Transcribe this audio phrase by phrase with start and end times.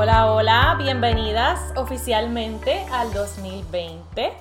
[0.00, 4.32] Hola, hola, bienvenidas oficialmente al 2020.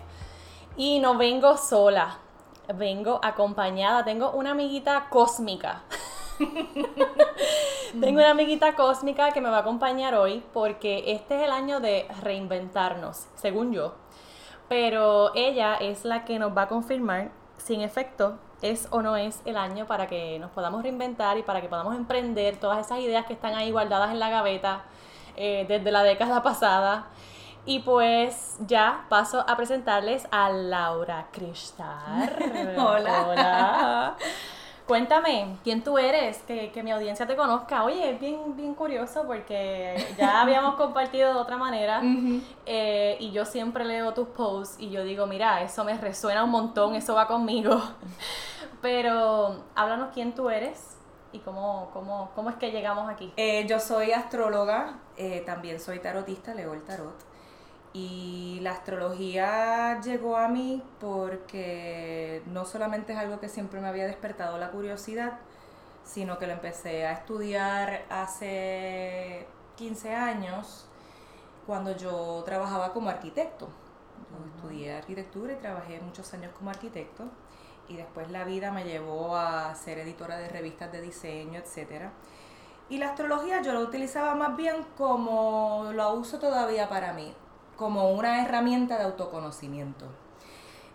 [0.75, 2.19] Y no vengo sola,
[2.75, 5.81] vengo acompañada, tengo una amiguita cósmica.
[7.99, 11.79] tengo una amiguita cósmica que me va a acompañar hoy porque este es el año
[11.79, 13.95] de reinventarnos, según yo.
[14.69, 19.41] Pero ella es la que nos va a confirmar sin efecto es o no es
[19.45, 23.25] el año para que nos podamos reinventar y para que podamos emprender todas esas ideas
[23.25, 24.83] que están ahí guardadas en la gaveta
[25.37, 27.07] eh, desde la década pasada.
[27.65, 32.37] Y pues ya paso a presentarles a Laura Cristar.
[32.77, 33.27] Hola.
[33.27, 34.15] Hola.
[34.87, 36.37] Cuéntame, ¿quién tú eres?
[36.43, 37.83] Que, que, mi audiencia te conozca.
[37.83, 42.01] Oye, es bien, bien curioso porque ya habíamos compartido de otra manera
[42.65, 46.51] eh, y yo siempre leo tus posts y yo digo, mira, eso me resuena un
[46.51, 47.81] montón, eso va conmigo.
[48.81, 50.95] Pero háblanos quién tú eres
[51.33, 53.33] y cómo, cómo, cómo es que llegamos aquí.
[53.35, 57.15] Eh, yo soy astróloga, eh, también soy tarotista, leo el tarot.
[57.93, 64.05] Y la astrología llegó a mí porque no solamente es algo que siempre me había
[64.05, 65.39] despertado la curiosidad,
[66.03, 70.85] sino que lo empecé a estudiar hace 15 años
[71.65, 73.67] cuando yo trabajaba como arquitecto.
[74.31, 77.25] Yo estudié arquitectura y trabajé muchos años como arquitecto
[77.89, 82.09] y después la vida me llevó a ser editora de revistas de diseño, etc.
[82.89, 87.33] Y la astrología yo la utilizaba más bien como lo uso todavía para mí,
[87.75, 90.05] como una herramienta de autoconocimiento.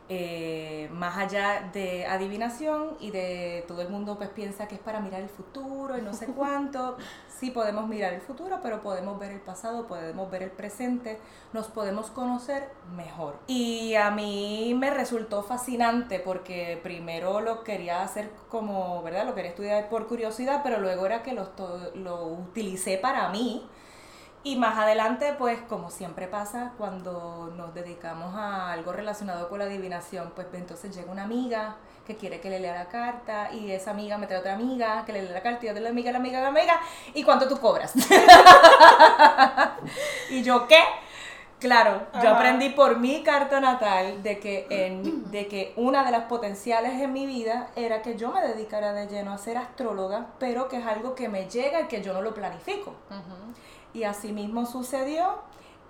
[0.09, 5.01] Eh, más allá de adivinación y de todo el mundo pues piensa que es para
[5.01, 6.97] mirar el futuro y no sé cuánto,
[7.39, 11.19] sí podemos mirar el futuro, pero podemos ver el pasado, podemos ver el presente,
[11.53, 13.37] nos podemos conocer mejor.
[13.47, 19.25] Y a mí me resultó fascinante porque primero lo quería hacer como, ¿verdad?
[19.25, 21.49] Lo quería estudiar por curiosidad, pero luego era que lo,
[21.95, 23.67] lo utilicé para mí
[24.45, 29.67] y más adelante, pues como siempre pasa cuando nos dedicamos a algo relacionado con la
[29.67, 31.77] adivinación, pues entonces llega una amiga
[32.07, 35.13] que quiere que le lea la carta y esa amiga me trae otra amiga que
[35.13, 36.81] le lea la carta y la amiga, la amiga, la amiga,
[37.15, 37.95] ¿y cuánto tú cobras?
[40.31, 40.81] y yo, ¿qué?
[41.61, 46.25] Claro, yo aprendí por mi carta natal de que, en, de que una de las
[46.25, 50.69] potenciales en mi vida era que yo me dedicara de lleno a ser astróloga, pero
[50.69, 52.97] que es algo que me llega y que yo no lo planifico.
[53.95, 55.41] Y así mismo sucedió.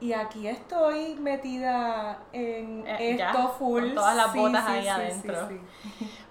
[0.02, 3.82] Y aquí estoy metida en eh, esto full.
[3.82, 5.48] Con todas las botas ahí adentro.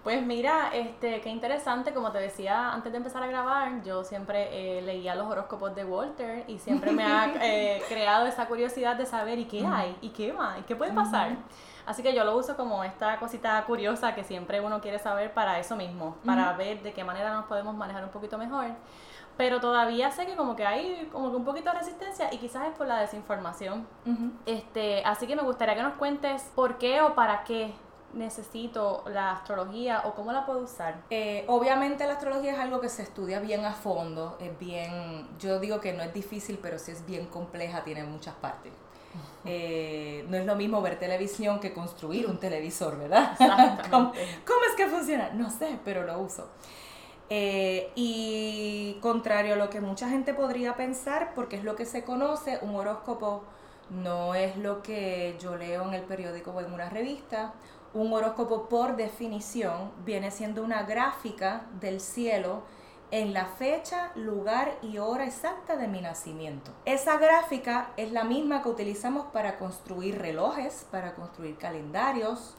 [0.03, 4.79] Pues mira, este, qué interesante, como te decía antes de empezar a grabar, yo siempre
[4.79, 9.05] eh, leía los horóscopos de Walter y siempre me ha eh, creado esa curiosidad de
[9.05, 11.37] saber y qué hay, y qué va, y qué puede pasar.
[11.85, 15.59] Así que yo lo uso como esta cosita curiosa que siempre uno quiere saber para
[15.59, 18.71] eso mismo, para ver de qué manera nos podemos manejar un poquito mejor
[19.37, 22.67] pero todavía sé que como que hay como que un poquito de resistencia y quizás
[22.67, 23.87] es por la desinformación.
[24.45, 27.73] este, así que me gustaría que nos cuentes por qué o para qué
[28.13, 31.01] necesito la astrología o cómo la puedo usar?
[31.09, 35.59] Eh, obviamente la astrología es algo que se estudia bien a fondo, es bien, yo
[35.59, 38.73] digo que no es difícil, pero sí es bien compleja, tiene muchas partes.
[39.43, 43.35] Eh, no es lo mismo ver televisión que construir un televisor, ¿verdad?
[43.89, 45.31] ¿Cómo, ¿Cómo, es que funciona?
[45.33, 46.47] No sé, pero lo uso.
[47.33, 52.03] Eh, y contrario a lo que mucha gente podría pensar, porque es lo que se
[52.03, 53.43] conoce, un horóscopo
[53.89, 57.53] no es lo que yo leo en el periódico o en una revista.
[57.93, 62.63] Un horóscopo por definición viene siendo una gráfica del cielo
[63.11, 66.71] en la fecha, lugar y hora exacta de mi nacimiento.
[66.83, 72.55] Esa gráfica es la misma que utilizamos para construir relojes, para construir calendarios,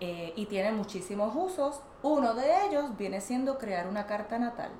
[0.00, 1.80] eh, y tiene muchísimos usos.
[2.02, 4.70] Uno de ellos viene siendo crear una carta natal.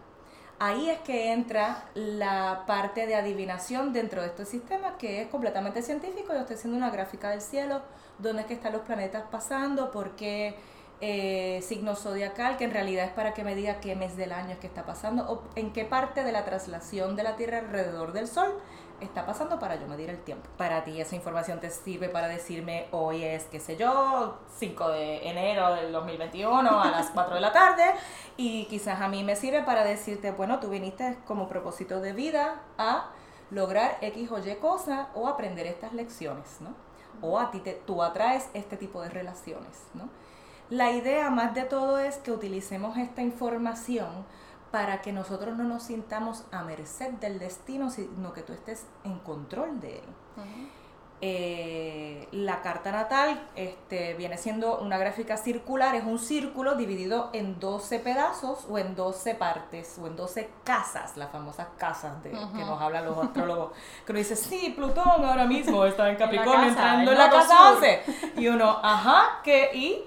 [0.59, 5.83] Ahí es que entra la parte de adivinación dentro de este sistema que es completamente
[5.83, 6.33] científico.
[6.33, 7.83] Yo estoy haciendo una gráfica del cielo,
[8.19, 10.57] dónde es que están los planetas pasando, por qué
[11.03, 14.51] eh, signo zodiacal, que en realidad es para que me diga qué mes del año
[14.51, 18.13] es que está pasando, o en qué parte de la traslación de la Tierra alrededor
[18.13, 18.53] del Sol
[19.01, 20.49] está pasando para yo medir el tiempo.
[20.57, 25.29] Para ti esa información te sirve para decirme hoy es, qué sé yo, 5 de
[25.29, 27.85] enero del 2021 a las 4 de la tarde
[28.37, 32.61] y quizás a mí me sirve para decirte, bueno, tú viniste como propósito de vida
[32.79, 33.11] a
[33.51, 36.75] lograr X o Y cosa o aprender estas lecciones, ¿no?
[37.23, 40.09] O a ti te, tú atraes este tipo de relaciones, ¿no?
[40.71, 44.25] La idea más de todo es que utilicemos esta información
[44.71, 49.19] para que nosotros no nos sintamos a merced del destino, sino que tú estés en
[49.19, 50.05] control de él.
[51.23, 57.61] Eh, la carta natal este, viene siendo una gráfica circular, es un círculo dividido en
[57.61, 62.37] 12 pedazos o en 12 partes o en 12 casas, las famosas casas de, que
[62.37, 63.73] nos hablan los astrólogos,
[64.07, 68.03] que uno dice, sí, Plutón ahora mismo está en Capricornio entrando en la casa 11.
[68.39, 69.73] Y uno, ajá, ¿qué?
[69.75, 70.03] Y,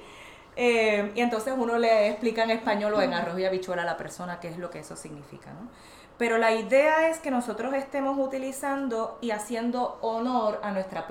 [0.55, 3.97] eh, y entonces uno le explica en español o en arroz y habichuela a la
[3.97, 5.69] persona qué es lo que eso significa, ¿no?
[6.17, 11.07] Pero la idea es que nosotros estemos utilizando y haciendo honor a nuestra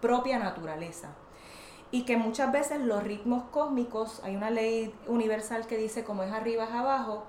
[0.00, 1.10] propia naturaleza.
[1.92, 6.32] Y que muchas veces los ritmos cósmicos, hay una ley universal que dice como es
[6.32, 7.24] arriba es abajo,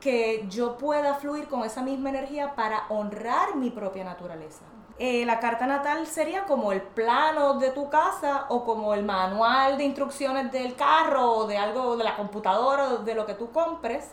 [0.00, 4.64] que yo pueda fluir con esa misma energía para honrar mi propia naturaleza.
[4.98, 9.78] Eh, la carta natal sería como el plano de tu casa o como el manual
[9.78, 13.50] de instrucciones del carro o de algo de la computadora o de lo que tú
[13.52, 14.10] compres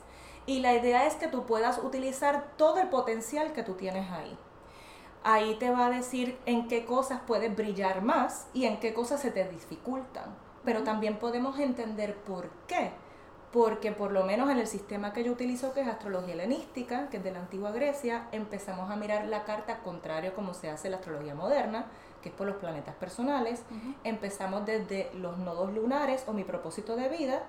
[0.50, 4.36] y la idea es que tú puedas utilizar todo el potencial que tú tienes ahí.
[5.24, 9.22] Ahí te va a decir en qué cosas puedes brillar más y en qué cosas
[9.22, 10.36] se te dificultan.
[10.64, 12.94] Pero también podemos entender por qué.
[13.52, 17.18] Porque por lo menos en el sistema que yo utilizo, que es astrología helenística, que
[17.18, 20.98] es de la antigua Grecia, empezamos a mirar la carta contrario como se hace la
[20.98, 21.86] astrología moderna,
[22.22, 23.64] que es por los planetas personales.
[24.04, 27.44] Empezamos desde los nodos lunares o mi propósito de vida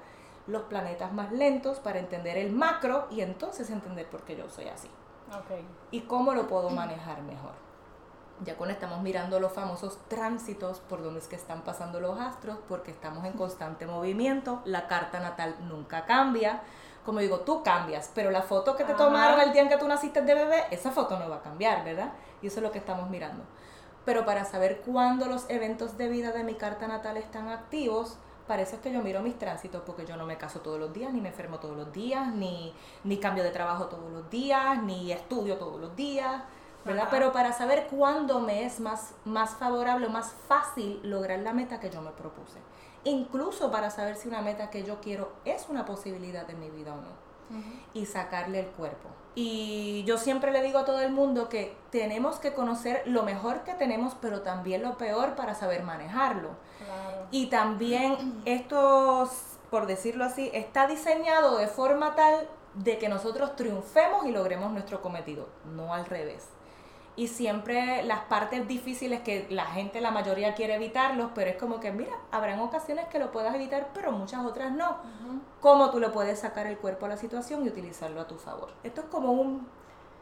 [0.46, 4.68] los planetas más lentos para entender el macro y entonces entender por qué yo soy
[4.68, 4.88] así.
[5.90, 7.52] Y cómo lo puedo manejar mejor.
[8.44, 12.58] Ya cuando estamos mirando los famosos tránsitos por donde es que están pasando los astros,
[12.68, 16.62] porque estamos en constante movimiento, la carta natal nunca cambia.
[17.04, 19.88] Como digo, tú cambias, pero la foto que te tomaron el día en que tú
[19.88, 22.12] naciste de bebé, esa foto no va a cambiar, ¿verdad?
[22.40, 23.44] Y eso es lo que estamos mirando.
[24.04, 28.78] Pero para saber cuándo los eventos de vida de mi carta natal están activos, parece
[28.78, 31.28] que yo miro mis tránsitos porque yo no me caso todos los días, ni me
[31.28, 35.80] enfermo todos los días, ni, ni cambio de trabajo todos los días, ni estudio todos
[35.80, 36.42] los días,
[36.84, 37.08] ¿verdad?
[37.10, 41.80] Pero para saber cuándo me es más, más favorable o más fácil lograr la meta
[41.80, 42.58] que yo me propuse.
[43.04, 46.92] Incluso para saber si una meta que yo quiero es una posibilidad en mi vida
[46.92, 47.30] o no.
[47.94, 49.08] Y sacarle el cuerpo.
[49.34, 53.64] Y yo siempre le digo a todo el mundo que tenemos que conocer lo mejor
[53.64, 56.50] que tenemos, pero también lo peor para saber manejarlo.
[57.32, 59.28] Y también esto,
[59.68, 65.02] por decirlo así, está diseñado de forma tal de que nosotros triunfemos y logremos nuestro
[65.02, 66.48] cometido, no al revés.
[67.20, 71.78] Y siempre las partes difíciles que la gente, la mayoría quiere evitarlos, pero es como
[71.78, 74.96] que, mira, habrán ocasiones que lo puedas evitar, pero muchas otras no.
[75.60, 78.72] ¿Cómo tú le puedes sacar el cuerpo a la situación y utilizarlo a tu favor?
[78.82, 79.68] Esto es como un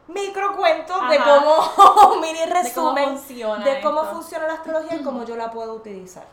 [0.09, 3.17] micro cuento de cómo, un mini resumen
[3.63, 6.27] de cómo funciona la astrología y cómo yo la puedo utilizar.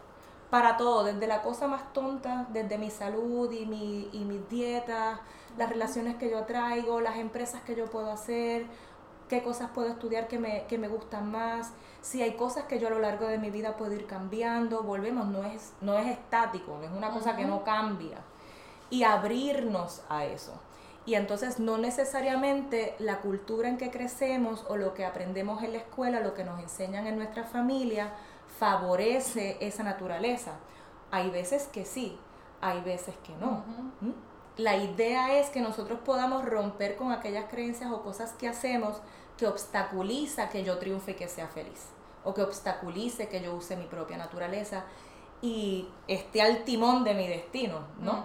[0.50, 5.20] Para todo, desde la cosa más tonta, desde mi salud y mi, y mis dietas,
[5.56, 8.66] las relaciones que yo traigo, las empresas que yo puedo hacer,
[9.28, 11.72] qué cosas puedo estudiar que me, que me gustan más,
[12.06, 15.26] si hay cosas que yo a lo largo de mi vida puedo ir cambiando, volvemos,
[15.26, 18.18] no es, no es estático, es una cosa que no cambia.
[18.90, 20.52] Y abrirnos a eso.
[21.04, 25.78] Y entonces no necesariamente la cultura en que crecemos o lo que aprendemos en la
[25.78, 28.12] escuela, lo que nos enseñan en nuestra familia,
[28.58, 30.52] favorece esa naturaleza.
[31.10, 32.18] Hay veces que sí,
[32.60, 33.64] hay veces que no.
[34.00, 34.12] ¿Mm?
[34.58, 39.02] La idea es que nosotros podamos romper con aquellas creencias o cosas que hacemos
[39.36, 41.88] que obstaculiza que yo triunfe y que sea feliz,
[42.24, 44.84] o que obstaculice que yo use mi propia naturaleza
[45.42, 48.24] y esté al timón de mi destino, ¿no?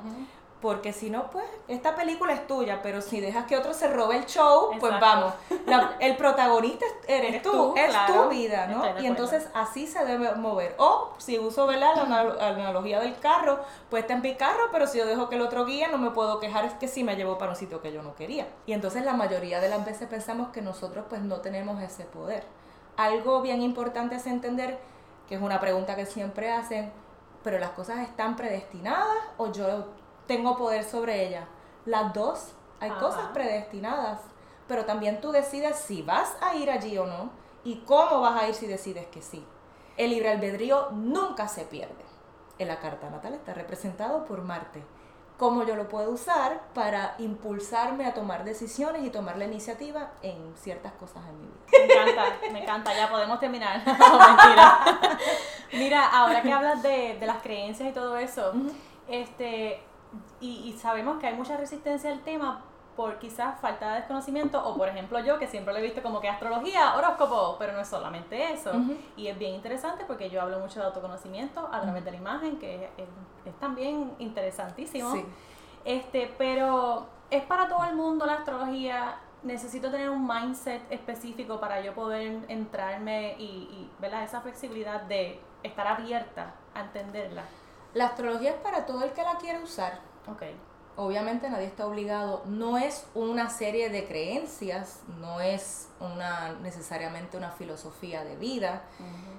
[0.62, 4.18] Porque si no, pues, esta película es tuya, pero si dejas que otro se robe
[4.18, 5.34] el show, pues vamos.
[6.00, 9.02] el protagonista eres, tú, es tu vida, ¿no?
[9.02, 10.76] Y entonces así se debe mover.
[10.78, 12.08] O si uso, ¿verdad?
[12.08, 15.42] La, analogía del carro, pues está en mi carro, pero si yo dejo que el
[15.42, 17.92] otro guía, no me puedo quejar, es que sí me llevó para un sitio que
[17.92, 18.48] yo no quería.
[18.68, 22.44] Y entonces la mayoría de las veces pensamos que nosotros pues no tenemos ese poder.
[22.98, 24.78] Algo bien importante es entender,
[25.28, 26.92] que es una pregunta que siempre hacen,
[27.44, 29.88] pero las cosas están predestinadas o yo
[30.28, 31.48] tengo poder sobre ella.
[31.86, 34.22] Las dos, hay cosas predestinadas,
[34.68, 37.30] pero también tú decides si vas a ir allí o no
[37.64, 39.46] y cómo vas a ir si decides que sí.
[39.98, 42.06] El libre albedrío nunca se pierde.
[42.58, 44.84] En la carta natal está representado por Marte.
[45.38, 50.54] ¿Cómo yo lo puedo usar para impulsarme a tomar decisiones y tomar la iniciativa en
[50.56, 52.06] ciertas cosas en mi vida?
[52.06, 53.78] Me encanta, me encanta, ya podemos terminar.
[53.86, 54.80] mentira.
[55.74, 58.54] Mira, ahora que hablas de, de, las creencias y todo eso,
[59.08, 59.82] este,
[60.40, 62.64] y, sabemos que hay mucha resistencia al tema
[62.96, 66.20] por quizás falta de desconocimiento o por ejemplo yo que siempre lo he visto como
[66.20, 68.72] que astrología, horóscopo, pero no es solamente eso.
[69.16, 72.60] Y es bien interesante porque yo hablo mucho de autoconocimiento a través de la imagen,
[72.60, 75.14] que es, también interesantísimo.
[75.86, 79.18] Este, pero es para todo el mundo la astrología.
[79.44, 83.90] Necesito tener un mindset específico para yo poder entrarme y, y
[84.24, 87.44] esa flexibilidad de estar abierta a entenderla.
[87.94, 90.00] La astrología es para todo el que la quiere usar.
[90.98, 97.52] Obviamente nadie está obligado, no es una serie de creencias, no es una necesariamente una
[97.52, 98.84] filosofía de vida.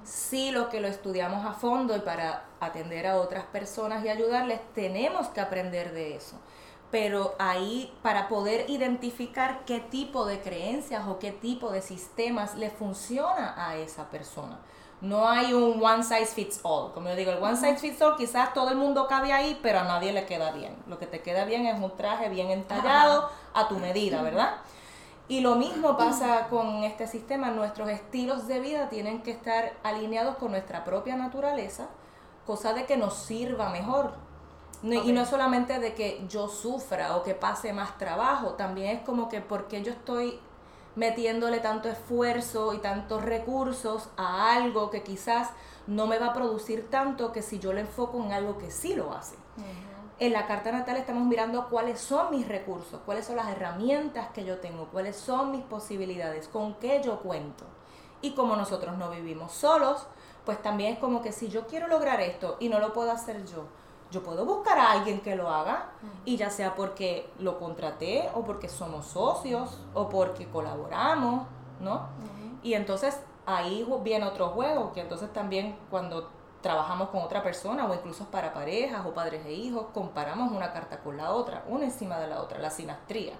[0.02, 4.60] Sí lo que lo estudiamos a fondo y para atender a otras personas y ayudarles
[4.74, 6.36] tenemos que aprender de eso.
[6.90, 12.70] Pero ahí para poder identificar qué tipo de creencias o qué tipo de sistemas le
[12.70, 14.58] funciona a esa persona.
[15.02, 16.92] No hay un one size fits all.
[16.92, 19.80] Como yo digo, el one size fits all quizás todo el mundo cabe ahí, pero
[19.80, 20.76] a nadie le queda bien.
[20.86, 24.58] Lo que te queda bien es un traje bien entallado a tu medida, ¿verdad?
[25.26, 27.50] Y lo mismo pasa con este sistema.
[27.50, 31.88] Nuestros estilos de vida tienen que estar alineados con nuestra propia naturaleza,
[32.46, 34.12] cosa de que nos sirva mejor.
[34.84, 39.28] Y no solamente de que yo sufra o que pase más trabajo, también es como
[39.28, 40.38] que porque yo estoy
[40.94, 45.50] metiéndole tanto esfuerzo y tantos recursos a algo que quizás
[45.86, 48.94] no me va a producir tanto que si yo le enfoco en algo que sí
[48.94, 49.36] lo hace.
[50.18, 54.44] En la carta natal estamos mirando cuáles son mis recursos, cuáles son las herramientas que
[54.44, 57.64] yo tengo, cuáles son mis posibilidades, con qué yo cuento.
[58.20, 60.06] Y como nosotros no vivimos solos,
[60.44, 63.44] pues también es como que si yo quiero lograr esto y no lo puedo hacer
[63.46, 63.66] yo,
[64.12, 65.90] yo puedo buscar a alguien que lo haga
[66.24, 71.46] y ya sea porque lo contraté o porque somos socios o porque colaboramos,
[71.80, 72.08] ¿no?
[72.62, 77.94] Y entonces ahí viene otro juego, que entonces también cuando trabajamos con otra persona o
[77.94, 82.18] incluso para parejas o padres e hijos, comparamos una carta con la otra, una encima
[82.18, 83.34] de la otra, la sinastría.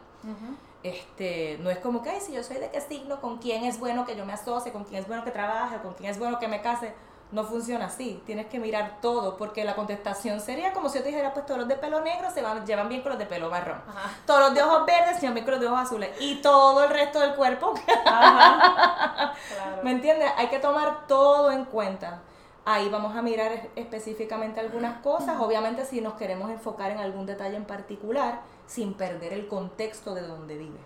[0.82, 3.78] Este, no es como que, ay, si yo soy de qué signo, con quién es
[3.78, 6.40] bueno que yo me asocie, con quién es bueno que trabaje, con quién es bueno
[6.40, 6.94] que me case
[7.32, 8.22] no funciona así.
[8.26, 11.60] Tienes que mirar todo, porque la contestación sería como si yo te dijera, pues todos
[11.60, 13.80] los de pelo negro se van, llevan bien con los de pelo marrón.
[14.26, 16.10] Todos los de ojos verdes se llevan bien con los de ojos azules.
[16.20, 17.74] Y todo el resto del cuerpo.
[19.82, 20.30] ¿Me entiendes?
[20.36, 22.20] Hay que tomar todo en cuenta.
[22.64, 25.40] Ahí vamos a mirar específicamente algunas cosas.
[25.40, 30.22] Obviamente si nos queremos enfocar en algún detalle en particular, sin perder el contexto de
[30.22, 30.78] donde vive.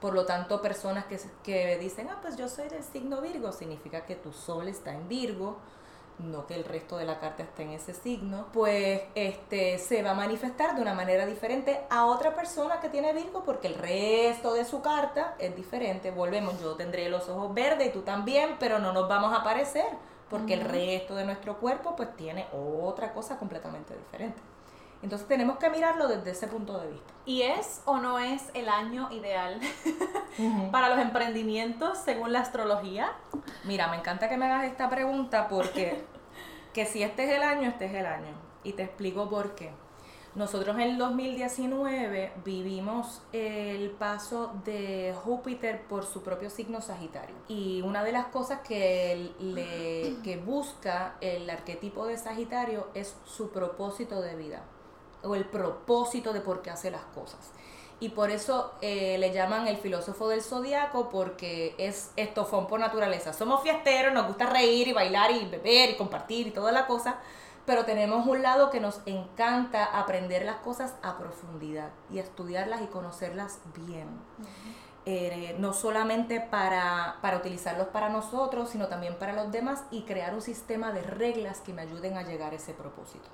[0.00, 4.04] Por lo tanto, personas que, que dicen, ah, pues yo soy del signo Virgo, significa
[4.04, 5.56] que tu sol está en Virgo,
[6.18, 10.12] no que el resto de la carta esté en ese signo, pues este se va
[10.12, 14.54] a manifestar de una manera diferente a otra persona que tiene Virgo porque el resto
[14.54, 16.10] de su carta es diferente.
[16.10, 19.86] Volvemos, yo tendré los ojos verdes y tú también, pero no nos vamos a parecer
[20.30, 24.40] porque el resto de nuestro cuerpo pues tiene otra cosa completamente diferente.
[25.02, 27.12] Entonces tenemos que mirarlo desde ese punto de vista.
[27.26, 29.60] ¿Y es o no es el año ideal
[30.72, 33.12] para los emprendimientos según la astrología?
[33.64, 36.04] Mira, me encanta que me hagas esta pregunta porque
[36.72, 38.34] que si este es el año, este es el año.
[38.64, 39.70] Y te explico por qué.
[40.34, 47.34] Nosotros en el 2019 vivimos el paso de Júpiter por su propio signo Sagitario.
[47.48, 53.50] Y una de las cosas que, le, que busca el arquetipo de Sagitario es su
[53.50, 54.62] propósito de vida
[55.22, 57.52] o el propósito de por qué hace las cosas.
[57.98, 63.32] Y por eso eh, le llaman el filósofo del zodiaco, porque es estofón por naturaleza.
[63.32, 67.16] Somos fiesteros, nos gusta reír y bailar y beber y compartir y toda la cosa,
[67.64, 72.86] pero tenemos un lado que nos encanta aprender las cosas a profundidad y estudiarlas y
[72.86, 74.08] conocerlas bien.
[75.06, 80.34] Eh, no solamente para, para utilizarlos para nosotros, sino también para los demás y crear
[80.34, 83.28] un sistema de reglas que me ayuden a llegar a ese propósito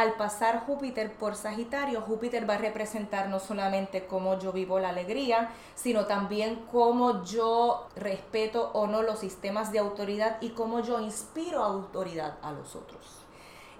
[0.00, 4.88] al pasar Júpiter por Sagitario, Júpiter va a representar no solamente cómo yo vivo la
[4.88, 11.00] alegría, sino también cómo yo respeto o no los sistemas de autoridad y cómo yo
[11.00, 13.26] inspiro autoridad a los otros.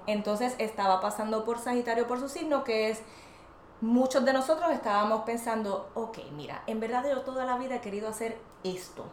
[0.06, 3.00] Entonces estaba pasando por Sagitario por su signo, que es,
[3.80, 8.08] muchos de nosotros estábamos pensando, ok, mira, en verdad yo toda la vida he querido
[8.08, 9.06] hacer esto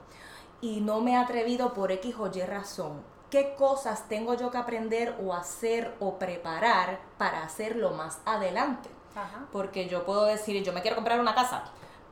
[0.59, 4.57] y no me he atrevido por X o Y razón qué cosas tengo yo que
[4.57, 8.89] aprender o hacer o preparar para hacerlo más adelante.
[9.51, 11.63] Porque yo puedo decir, yo me quiero comprar una casa,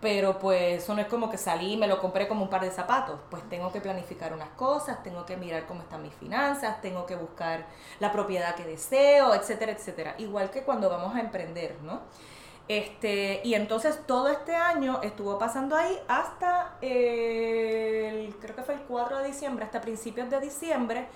[0.02, 2.62] pero pues eso no es como que salí y me lo compré como un par
[2.62, 3.20] de zapatos.
[3.30, 7.16] Pues tengo que planificar unas cosas, tengo que mirar cómo están mis finanzas, tengo que
[7.16, 7.68] buscar
[8.00, 10.16] la propiedad que deseo, etcétera, etcétera.
[10.18, 12.02] Igual que cuando vamos a emprender, ¿no?
[12.68, 17.85] Este, y entonces todo este año estuvo pasando ahí hasta fue
[18.76, 21.08] el 4 de diciembre, hasta principios de diciembre,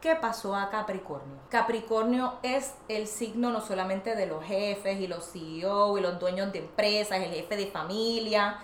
[0.00, 1.38] ¿qué pasó a Capricornio?
[1.48, 6.52] Capricornio es el signo no solamente de los jefes y los CEO y los dueños
[6.52, 8.58] de empresas, el jefe de familia,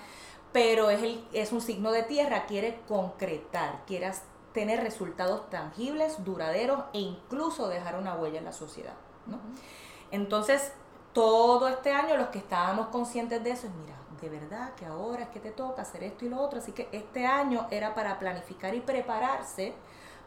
[0.52, 4.10] pero es, el, es un signo de tierra, quiere concretar, quiere
[4.52, 8.94] tener resultados tangibles, duraderos e incluso dejar una huella en la sociedad.
[9.26, 9.38] ¿no?
[10.10, 10.72] Entonces,
[11.12, 15.24] todo este año los que estábamos conscientes de eso es, mira, de verdad que ahora
[15.24, 18.18] es que te toca hacer esto y lo otro, así que este año era para
[18.18, 19.74] planificar y prepararse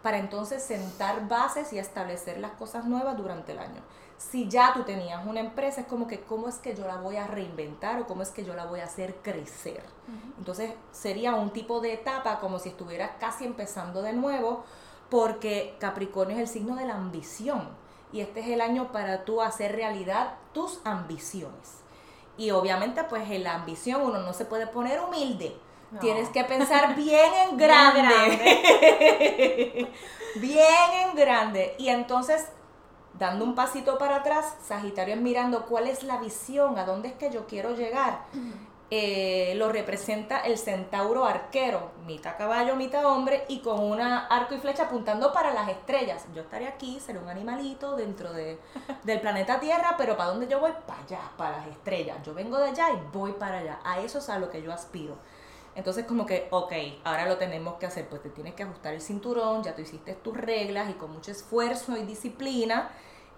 [0.01, 3.81] para entonces sentar bases y establecer las cosas nuevas durante el año.
[4.17, 7.15] Si ya tú tenías una empresa, es como que cómo es que yo la voy
[7.15, 9.83] a reinventar o cómo es que yo la voy a hacer crecer.
[10.37, 14.65] Entonces sería un tipo de etapa como si estuvieras casi empezando de nuevo,
[15.09, 17.69] porque Capricornio es el signo de la ambición
[18.11, 21.82] y este es el año para tú hacer realidad tus ambiciones.
[22.37, 25.55] Y obviamente pues en la ambición uno no se puede poner humilde
[25.99, 28.03] Tienes que pensar bien en grande.
[30.35, 31.75] Bien, en grande.
[31.77, 32.47] Y entonces,
[33.19, 37.13] dando un pasito para atrás, Sagitario es mirando cuál es la visión, a dónde es
[37.15, 38.25] que yo quiero llegar.
[38.95, 44.59] Eh, lo representa el centauro arquero, mitad caballo, mitad hombre, y con una arco y
[44.59, 46.27] flecha apuntando para las estrellas.
[46.35, 48.59] Yo estaré aquí, seré un animalito dentro de,
[49.03, 50.73] del planeta Tierra, pero ¿para dónde yo voy?
[50.85, 52.19] Para allá, para las estrellas.
[52.23, 53.79] Yo vengo de allá y voy para allá.
[53.83, 55.17] A eso es a lo que yo aspiro.
[55.73, 56.73] Entonces como que, ok,
[57.03, 60.13] ahora lo tenemos que hacer, pues te tienes que ajustar el cinturón, ya tú hiciste
[60.13, 62.91] tus reglas y con mucho esfuerzo y disciplina,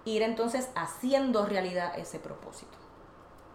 [0.04, 2.76] ir entonces haciendo realidad ese propósito.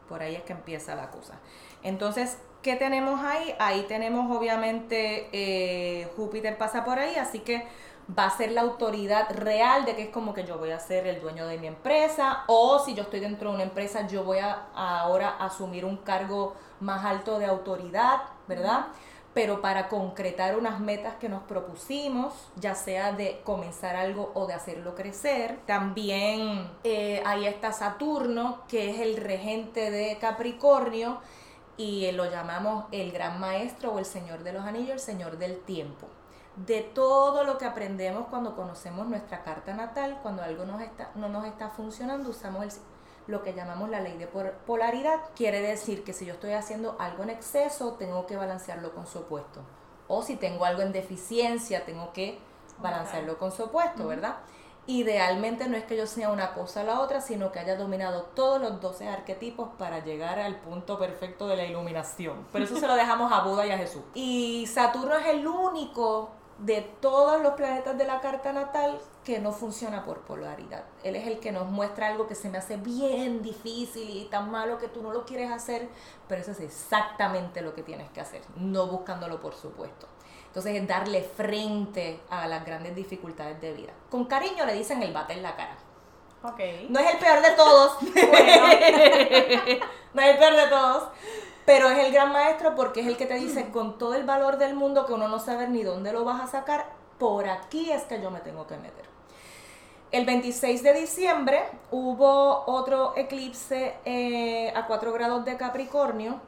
[0.09, 1.39] Por ahí es que empieza la cosa.
[1.83, 3.55] Entonces, ¿qué tenemos ahí?
[3.59, 7.65] Ahí tenemos obviamente eh, Júpiter pasa por ahí, así que
[8.17, 11.07] va a ser la autoridad real de que es como que yo voy a ser
[11.07, 14.39] el dueño de mi empresa o si yo estoy dentro de una empresa yo voy
[14.39, 18.87] a ahora asumir un cargo más alto de autoridad, ¿verdad?
[19.33, 24.53] Pero para concretar unas metas que nos propusimos, ya sea de comenzar algo o de
[24.53, 25.59] hacerlo crecer.
[25.65, 31.19] También eh, ahí está Saturno, que es el regente de Capricornio,
[31.77, 35.59] y lo llamamos el gran maestro o el señor de los anillos, el señor del
[35.61, 36.07] tiempo
[36.55, 41.29] de todo lo que aprendemos cuando conocemos nuestra carta natal, cuando algo nos está, no
[41.29, 42.71] nos está funcionando, usamos el,
[43.27, 45.19] lo que llamamos la ley de polaridad.
[45.35, 49.19] Quiere decir que si yo estoy haciendo algo en exceso, tengo que balancearlo con su
[49.19, 49.61] opuesto.
[50.07, 52.39] O si tengo algo en deficiencia, tengo que
[52.79, 54.37] balancearlo con su opuesto, ¿verdad?
[54.87, 58.23] Idealmente no es que yo sea una cosa o la otra, sino que haya dominado
[58.35, 62.45] todos los 12 arquetipos para llegar al punto perfecto de la iluminación.
[62.51, 64.01] Por eso se lo dejamos a Buda y a Jesús.
[64.15, 69.51] Y Saturno es el único de todos los planetas de la carta natal que no
[69.51, 70.83] funciona por polaridad.
[71.03, 74.51] Él es el que nos muestra algo que se me hace bien difícil y tan
[74.51, 75.89] malo que tú no lo quieres hacer,
[76.27, 80.07] pero eso es exactamente lo que tienes que hacer, no buscándolo por supuesto.
[80.51, 83.93] Entonces es darle frente a las grandes dificultades de vida.
[84.09, 85.77] Con cariño le dicen el bate en la cara.
[86.43, 86.87] Okay.
[86.89, 88.01] No es el peor de todos.
[90.13, 91.07] no es el peor de todos.
[91.65, 94.57] Pero es el gran maestro porque es el que te dice con todo el valor
[94.57, 96.85] del mundo que uno no sabe ni dónde lo vas a sacar,
[97.17, 99.05] por aquí es que yo me tengo que meter.
[100.11, 106.41] El 26 de diciembre hubo otro eclipse eh, a 4 grados de Capricornio.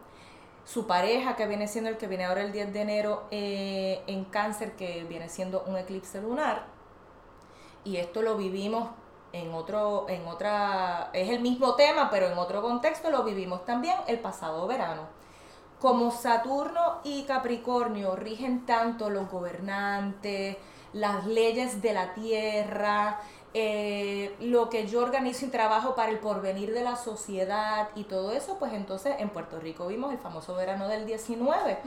[0.65, 4.25] Su pareja, que viene siendo el que viene ahora el 10 de enero eh, en
[4.25, 6.65] cáncer, que viene siendo un eclipse lunar.
[7.83, 8.89] Y esto lo vivimos
[9.33, 13.97] en otro, en otra, es el mismo tema, pero en otro contexto lo vivimos también
[14.07, 15.01] el pasado verano.
[15.79, 20.55] Como Saturno y Capricornio rigen tanto los gobernantes,
[20.93, 23.19] las leyes de la tierra,
[23.53, 28.31] eh, lo que yo organizo y trabajo para el porvenir de la sociedad y todo
[28.31, 31.77] eso, pues entonces en Puerto Rico vimos el famoso verano del 19.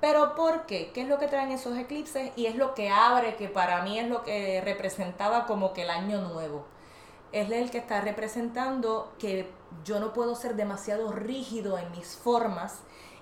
[0.00, 0.90] Pero ¿por qué?
[0.92, 2.32] ¿Qué es lo que traen esos eclipses?
[2.36, 5.90] Y es lo que abre, que para mí es lo que representaba como que el
[5.90, 6.64] año nuevo
[7.32, 9.50] es el que está representando que
[9.84, 12.80] yo no puedo ser demasiado rígido en mis formas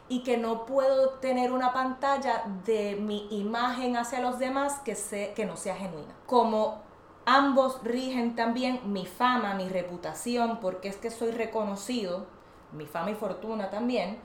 [0.08, 5.32] y que no puedo tener una pantalla de mi imagen hacia los demás que, sé,
[5.34, 6.14] que no sea genuina.
[6.26, 6.82] Como
[7.26, 12.26] ambos rigen también mi fama, mi reputación, porque es que soy reconocido,
[12.72, 14.18] mi fama y fortuna también,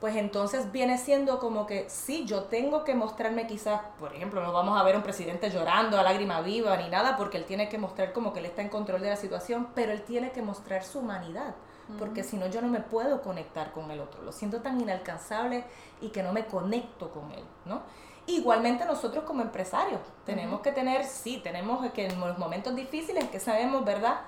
[0.00, 4.52] pues entonces viene siendo como que sí, yo tengo que mostrarme quizás, por ejemplo, no
[4.52, 7.78] vamos a ver un presidente llorando a lágrima viva ni nada, porque él tiene que
[7.78, 10.84] mostrar como que él está en control de la situación, pero él tiene que mostrar
[10.84, 11.54] su humanidad,
[11.98, 15.64] porque si no yo no me puedo conectar con el otro, lo siento tan inalcanzable
[16.00, 17.82] y que no me conecto con él, ¿no?
[18.28, 23.40] Igualmente nosotros como empresarios tenemos que tener, sí, tenemos que en los momentos difíciles que
[23.40, 24.20] sabemos, ¿verdad?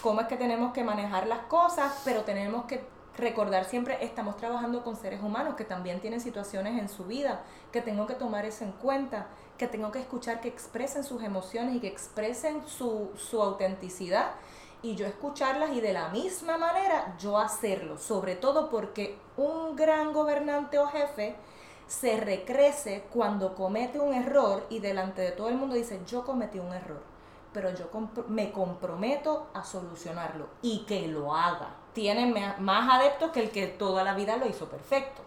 [0.00, 2.82] Cómo es que tenemos que manejar las cosas, pero tenemos que
[3.18, 7.82] recordar siempre, estamos trabajando con seres humanos que también tienen situaciones en su vida, que
[7.82, 9.26] tengo que tomar eso en cuenta,
[9.58, 14.30] que tengo que escuchar que expresen sus emociones y que expresen su, su autenticidad
[14.80, 20.14] y yo escucharlas y de la misma manera yo hacerlo, sobre todo porque un gran
[20.14, 21.36] gobernante o jefe
[21.92, 26.58] se recrece cuando comete un error y delante de todo el mundo dice, yo cometí
[26.58, 27.02] un error,
[27.52, 27.90] pero yo
[28.28, 31.76] me comprometo a solucionarlo y que lo haga.
[31.92, 35.20] Tiene más adeptos que el que toda la vida lo hizo perfecto.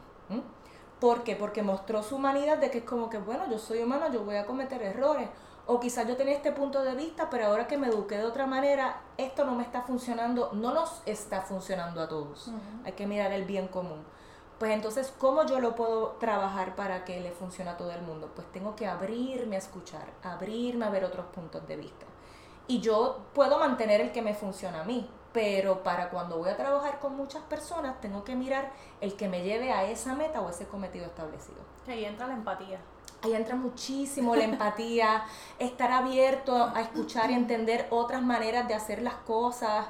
[1.00, 1.36] ¿Por qué?
[1.36, 4.38] Porque mostró su humanidad de que es como que, bueno, yo soy humano, yo voy
[4.38, 5.30] a cometer errores.
[5.68, 8.48] O quizás yo tenía este punto de vista, pero ahora que me eduqué de otra
[8.48, 12.52] manera, esto no me está funcionando, no nos está funcionando a todos.
[12.86, 14.04] Hay que mirar el bien común.
[14.60, 18.32] Pues entonces, ¿cómo yo lo puedo trabajar para que le funcione a todo el mundo?
[18.34, 22.06] Pues tengo que abrirme a escuchar, abrirme a ver otros puntos de vista.
[22.68, 26.56] Y yo puedo mantener el que me funciona a mí, pero para cuando voy a
[26.56, 30.50] trabajar con muchas personas, tengo que mirar el que me lleve a esa meta o
[30.50, 31.58] ese cometido establecido.
[31.88, 32.80] Ahí entra la empatía.
[33.22, 35.26] Ahí entra muchísimo la empatía,
[35.60, 39.88] estar abierto a escuchar y entender otras maneras de hacer las cosas.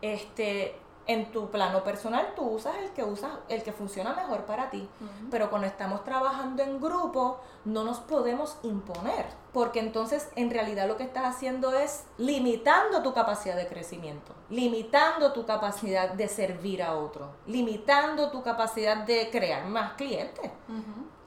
[0.00, 0.74] Este,
[1.06, 4.88] en tu plano personal tú usas el que usas, el que funciona mejor para ti.
[5.30, 9.26] Pero cuando estamos trabajando en grupo, no nos podemos imponer.
[9.52, 15.32] Porque entonces en realidad lo que estás haciendo es limitando tu capacidad de crecimiento, limitando
[15.32, 20.50] tu capacidad de servir a otro, limitando tu capacidad de crear más clientes,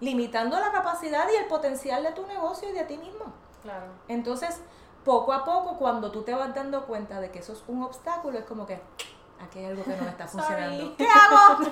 [0.01, 3.33] limitando la capacidad y el potencial de tu negocio y de ti mismo.
[3.63, 3.87] Claro.
[4.07, 4.61] Entonces,
[5.03, 8.37] poco a poco, cuando tú te vas dando cuenta de que eso es un obstáculo,
[8.37, 8.79] es como que
[9.41, 10.95] aquí hay algo que no está funcionando.
[10.97, 11.65] ¿Qué hago?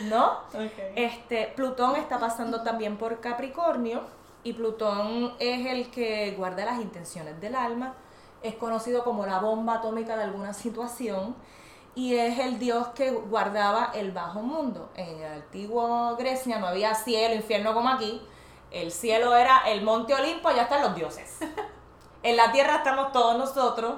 [0.02, 0.40] ¿No?
[0.96, 4.02] Este, Plutón está pasando también por Capricornio
[4.42, 7.94] y Plutón es el que guarda las intenciones del alma,
[8.42, 11.34] es conocido como la bomba atómica de alguna situación
[11.94, 14.90] y es el dios que guardaba el bajo mundo.
[14.96, 18.20] En el antiguo Grecia no había cielo, infierno como aquí.
[18.70, 21.38] El cielo era el monte Olimpo, allá están los dioses.
[22.24, 23.94] En la tierra estamos todos nosotros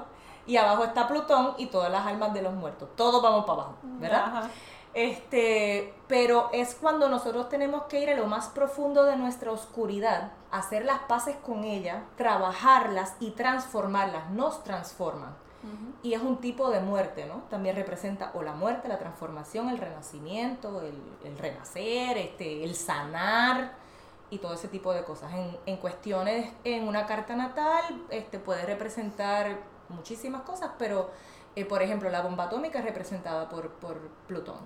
[0.47, 2.89] y abajo está Plutón y todas las almas de los muertos.
[2.95, 4.49] Todos vamos para abajo, ¿verdad?
[4.93, 10.31] Este, pero es cuando nosotros tenemos que ir a lo más profundo de nuestra oscuridad,
[10.49, 15.35] hacer las paces con ella, trabajarlas y transformarlas, nos transforman.
[16.01, 17.43] Y es un tipo de muerte, ¿no?
[17.49, 23.73] También representa o la muerte, la transformación, el renacimiento, el, renacer, este, el sanar
[24.29, 25.33] y todo ese tipo de cosas.
[25.33, 29.57] En, en, cuestiones, en una carta natal, este, puede representar
[29.89, 31.09] muchísimas cosas, pero
[31.55, 33.97] eh, por ejemplo la bomba atómica es representada por, por
[34.27, 34.57] Plutón.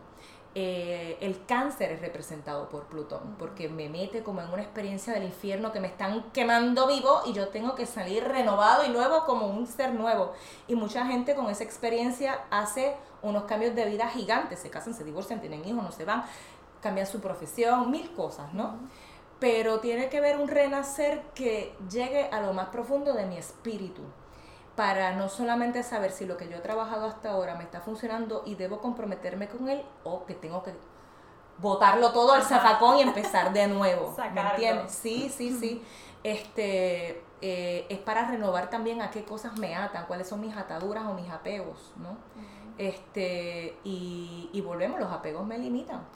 [0.53, 5.23] Eh, el cáncer es representado por Plutón, porque me mete como en una experiencia del
[5.23, 9.47] infierno que me están quemando vivo y yo tengo que salir renovado y nuevo como
[9.47, 10.33] un ser nuevo.
[10.67, 15.05] Y mucha gente con esa experiencia hace unos cambios de vida gigantes, se casan, se
[15.05, 16.25] divorcian, tienen hijos, no se van,
[16.81, 18.77] cambian su profesión, mil cosas, ¿no?
[19.39, 24.01] Pero tiene que ver un renacer que llegue a lo más profundo de mi espíritu
[24.81, 28.41] para no solamente saber si lo que yo he trabajado hasta ahora me está funcionando
[28.47, 30.73] y debo comprometerme con él o que tengo que
[31.59, 34.15] botarlo todo al zafacón y empezar de nuevo.
[34.33, 34.91] ¿Me entiendes?
[34.91, 35.83] Sí, sí, sí.
[36.23, 41.05] Este, eh, es para renovar también a qué cosas me atan, cuáles son mis ataduras
[41.05, 42.17] o mis apegos, ¿no?
[42.79, 46.07] Este, y, y volvemos, los apegos me limitan.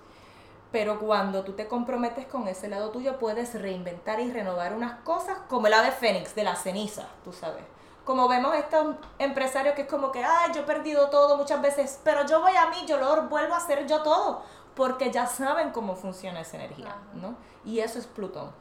[0.71, 5.37] Pero cuando tú te comprometes con ese lado tuyo, puedes reinventar y renovar unas cosas
[5.49, 7.74] como el ave fénix de la ceniza, tú sabes
[8.05, 11.99] como vemos estos empresarios que es como que, ay, yo he perdido todo muchas veces,
[12.03, 14.43] pero yo voy a mí, yo lo vuelvo a hacer yo todo,
[14.75, 17.35] porque ya saben cómo funciona esa energía, ¿no?
[17.65, 18.51] Y eso es Plutón.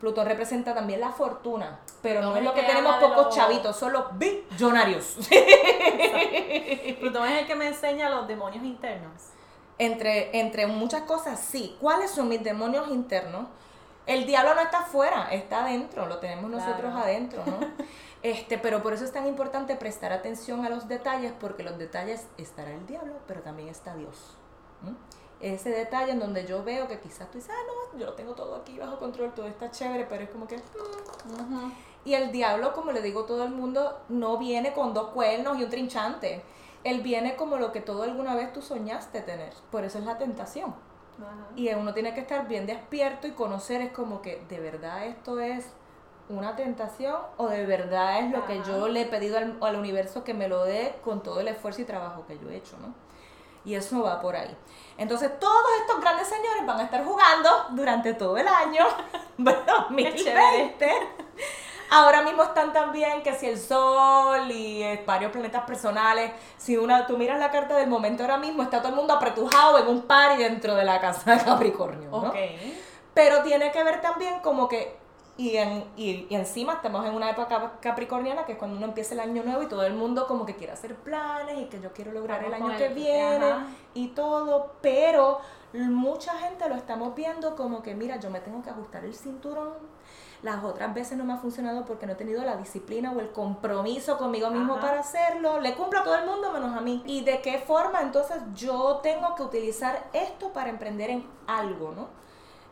[0.00, 4.16] Plutón representa también la fortuna, pero no, es lo que tenemos pocos chavitos, son los
[4.18, 5.16] billonarios.
[7.00, 9.12] Plutón es el que me enseña los demonios internos.
[9.78, 11.76] Entre, entre muchas cosas, sí.
[11.80, 13.46] ¿Cuáles son mis demonios internos?
[14.06, 17.58] El diablo no está afuera, está adentro, lo tenemos nosotros adentro, ¿no?
[18.22, 22.28] Este, pero por eso es tan importante prestar atención a los detalles, porque los detalles
[22.38, 24.36] estará el diablo, pero también está Dios.
[25.40, 28.34] Ese detalle en donde yo veo que quizás tú dices, ah, no, yo lo tengo
[28.34, 30.56] todo aquí bajo control, todo está chévere, pero es como que...
[30.56, 31.72] Mm".
[32.04, 35.58] Y el diablo, como le digo a todo el mundo, no viene con dos cuernos
[35.58, 36.44] y un trinchante.
[36.84, 39.52] Él viene como lo que todo alguna vez tú soñaste tener.
[39.72, 40.74] Por eso es la tentación.
[41.56, 45.40] Y uno tiene que estar bien despierto y conocer, es como que de verdad esto
[45.40, 45.66] es
[46.28, 50.24] una tentación o de verdad es lo que yo le he pedido al, al, universo
[50.24, 52.94] que me lo dé con todo el esfuerzo y trabajo que yo he hecho, ¿no?
[53.64, 54.56] Y eso va por ahí.
[54.98, 58.84] Entonces todos estos grandes señores van a estar jugando durante todo el año
[59.38, 60.90] 2020.
[61.94, 67.06] Ahora mismo están también que si el Sol y eh, varios planetas personales, si una,
[67.06, 70.00] tú miras la carta del momento ahora mismo, está todo el mundo apretujado en un
[70.00, 72.32] par y dentro de la casa de Capricornio, ¿no?
[73.12, 74.96] Pero tiene que ver también como que
[75.36, 79.20] y, en, y, encima estamos en una época capricorniana que es cuando uno empieza el
[79.20, 82.12] año nuevo y todo el mundo como que quiere hacer planes y que yo quiero
[82.12, 83.52] lograr el año que viene
[83.92, 85.40] y todo, pero
[85.74, 89.74] mucha gente lo estamos viendo como que mira, yo me tengo que ajustar el cinturón.
[90.42, 93.30] Las otras veces no me ha funcionado porque no he tenido la disciplina o el
[93.30, 95.60] compromiso conmigo mismo para hacerlo.
[95.60, 97.02] Le cumplo a todo el mundo menos a mí.
[97.06, 102.08] ¿Y de qué forma entonces yo tengo que utilizar esto para emprender en algo, no?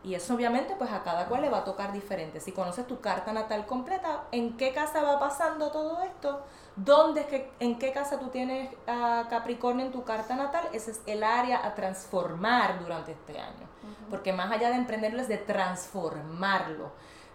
[0.03, 2.39] Y eso obviamente pues a cada cual le va a tocar diferente.
[2.39, 6.41] Si conoces tu carta natal completa, ¿en qué casa va pasando todo esto?
[6.75, 10.67] ¿Dónde es que, en qué casa tú tienes a Capricornio en tu carta natal?
[10.73, 13.69] Ese es el área a transformar durante este año.
[14.09, 16.91] Porque más allá de emprenderlo es de transformarlo.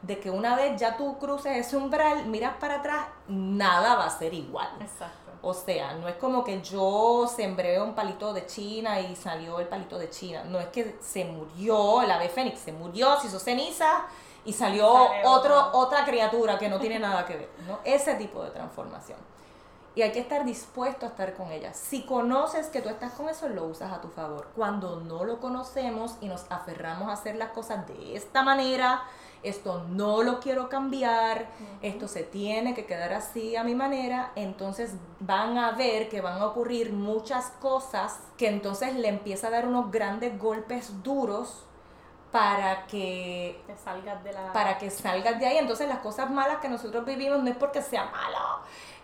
[0.07, 4.11] De que una vez ya tú cruces ese umbral, miras para atrás, nada va a
[4.11, 4.69] ser igual.
[4.81, 5.33] Exacto.
[5.43, 9.69] O sea, no es como que yo sembré un palito de China y salió el
[9.69, 10.45] palito de China.
[10.45, 14.07] No es que se murió el ave fénix, se murió, se hizo ceniza
[14.45, 17.51] y salió otro, otra criatura que no tiene nada que ver.
[17.67, 17.81] ¿no?
[17.85, 19.19] Ese tipo de transformación.
[19.95, 21.73] Y hay que estar dispuesto a estar con ella.
[21.73, 24.49] Si conoces que tú estás con eso, lo usas a tu favor.
[24.55, 29.05] Cuando no lo conocemos y nos aferramos a hacer las cosas de esta manera,
[29.43, 31.47] esto no lo quiero cambiar,
[31.83, 36.41] esto se tiene que quedar así a mi manera, entonces van a ver que van
[36.41, 41.67] a ocurrir muchas cosas que entonces le empieza a dar unos grandes golpes duros
[42.33, 44.53] para que, salgas de la...
[44.53, 45.57] para que salgas de ahí.
[45.57, 48.61] Entonces las cosas malas que nosotros vivimos no es porque sea malo,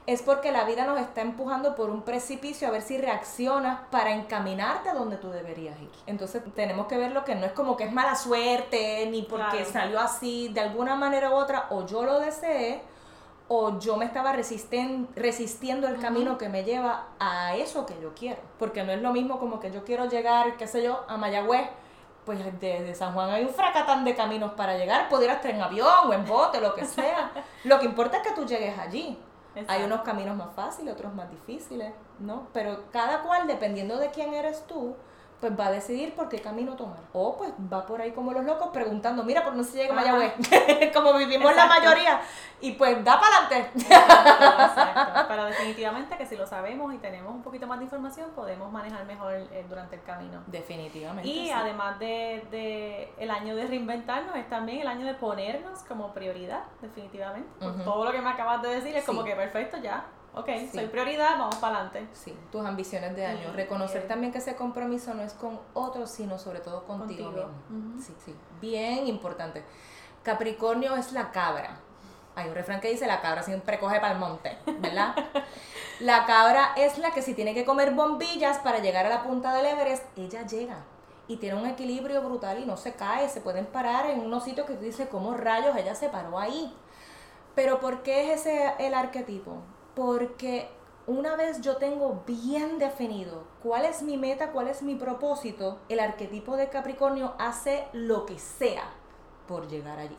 [0.06, 4.12] es porque la vida nos está empujando por un precipicio a ver si reaccionas para
[4.12, 5.90] encaminarte a donde tú deberías ir.
[6.06, 9.64] Entonces tenemos que ver lo que no es como que es mala suerte, ni porque
[9.64, 12.82] salió así, de alguna manera u otra, o yo lo deseé,
[13.46, 18.40] o yo me estaba resistiendo el camino que me lleva a eso que yo quiero.
[18.58, 21.68] Porque no es lo mismo como que yo quiero llegar, qué sé yo, a Mayagüez.
[22.24, 25.88] Pues desde San Juan hay un fracatán de caminos para llegar, pudieras estar en avión
[26.06, 27.30] o en bote, lo que sea.
[27.64, 29.18] lo que importa es que tú llegues allí.
[29.68, 32.48] Hay unos caminos más fáciles, otros más difíciles, ¿no?
[32.52, 34.94] Pero cada cual, dependiendo de quién eres tú,
[35.42, 37.00] pues va a decidir por qué camino tomar.
[37.12, 39.96] O pues va por ahí como los locos preguntando, mira, ¿por no se llega a
[39.96, 40.34] Mayagüez?
[40.94, 42.20] como vivimos la mayoría.
[42.60, 43.70] Y pues da para adelante.
[43.74, 48.70] Exacto, Pero definitivamente que si lo sabemos y tenemos un poquito más de información, podemos
[48.70, 50.44] manejar mejor eh, durante el camino.
[50.46, 51.28] Definitivamente.
[51.28, 56.14] Y además de, de, el año de reinventarnos, es también el año de ponernos como
[56.14, 57.50] prioridad, definitivamente.
[57.82, 61.38] Todo lo que me acabas de decir es como que perfecto, ya ok, soy prioridad,
[61.38, 62.06] vamos para adelante.
[62.12, 63.52] Sí, tus ambiciones de año.
[63.52, 68.00] Reconocer también que ese compromiso no es con otros, sino sobre todo contigo, mismo.
[68.00, 69.62] Sí, sí, bien importante.
[70.22, 71.78] Capricornio es la cabra.
[72.34, 75.14] Hay un refrán que dice la cabra siempre coge para el monte, ¿verdad?
[76.00, 79.52] la cabra es la que si tiene que comer bombillas para llegar a la punta
[79.52, 80.84] del Everest, ella llega.
[81.28, 84.66] Y tiene un equilibrio brutal y no se cae, se pueden parar en unos sitios
[84.66, 86.74] que tú dices, ¿cómo rayos ella se paró ahí?
[87.54, 89.58] Pero ¿por qué es ese el arquetipo?
[89.94, 90.68] Porque
[91.06, 96.00] una vez yo tengo bien definido cuál es mi meta, cuál es mi propósito, el
[96.00, 98.84] arquetipo de Capricornio hace lo que sea
[99.48, 100.16] por llegar allí.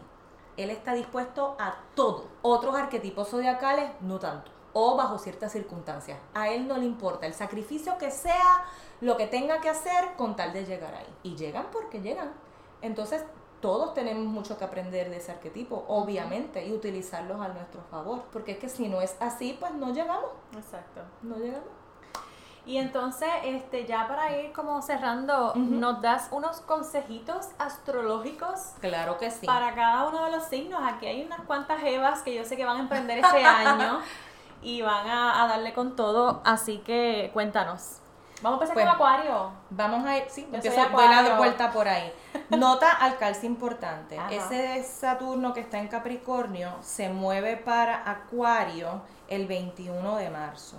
[0.57, 2.27] Él está dispuesto a todo.
[2.41, 4.51] Otros arquetipos zodiacales no tanto.
[4.73, 6.19] O bajo ciertas circunstancias.
[6.33, 8.65] A él no le importa el sacrificio que sea,
[9.01, 11.15] lo que tenga que hacer con tal de llegar ahí.
[11.23, 12.33] Y llegan porque llegan.
[12.81, 13.23] Entonces
[13.63, 18.51] todos tenemos mucho que aprender de ese arquetipo, obviamente, y utilizarlos a nuestro favor, porque
[18.51, 20.31] es que si no es así, pues no llegamos.
[20.53, 20.99] Exacto.
[21.21, 21.69] No llegamos.
[22.65, 28.73] Y entonces, este, ya para ir como cerrando, ¿nos das unos consejitos astrológicos?
[28.81, 29.45] Claro que sí.
[29.45, 30.81] Para cada uno de los signos.
[30.83, 33.99] Aquí hay unas cuantas evas que yo sé que van a emprender este año
[34.61, 38.02] y van a darle con todo, así que cuéntanos.
[38.43, 39.51] Vamos a empezar con pues, Acuario.
[39.69, 42.11] Vamos a ir, sí, empiezo a vuelta por ahí.
[42.49, 44.19] Nota al calce importante.
[44.29, 50.75] Ese Saturno que está en Capricornio se mueve para Acuario el 21 de marzo.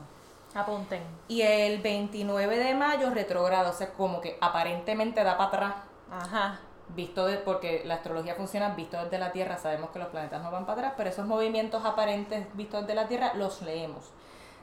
[0.55, 1.03] Apunten.
[1.27, 5.74] Y el 29 de mayo retrogrado, o sea, como que aparentemente da para atrás.
[6.12, 6.61] Ajá.
[6.88, 10.50] Visto de, porque la astrología funciona visto desde la Tierra, sabemos que los planetas no
[10.50, 14.12] van para atrás, pero esos movimientos aparentes vistos desde la Tierra los leemos.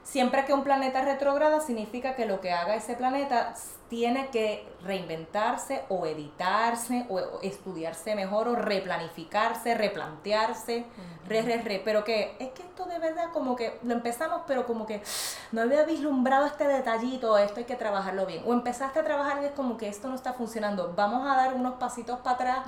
[0.04, 3.54] Siempre que un planeta retrograda significa que lo que haga ese planeta
[3.88, 10.86] tiene que reinventarse o editarse o estudiarse mejor o replanificarse, replantearse,
[11.28, 11.82] re, re, re.
[11.84, 15.02] Pero que es que esto de verdad como que lo empezamos, pero como que
[15.52, 18.42] no había vislumbrado este detallito, esto hay que trabajarlo bien.
[18.44, 21.54] O empezaste a trabajar y es como que esto no está funcionando, vamos a dar
[21.54, 22.66] unos pasitos para atrás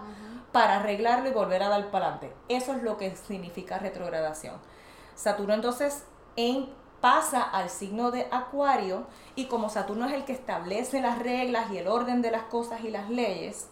[0.52, 2.32] para arreglarlo y volver a dar para adelante.
[2.48, 4.54] Eso es lo que significa retrogradación.
[5.16, 6.04] Saturno entonces
[6.36, 6.68] en
[7.04, 9.04] pasa al signo de Acuario
[9.36, 12.82] y como Saturno es el que establece las reglas y el orden de las cosas
[12.82, 13.68] y las leyes,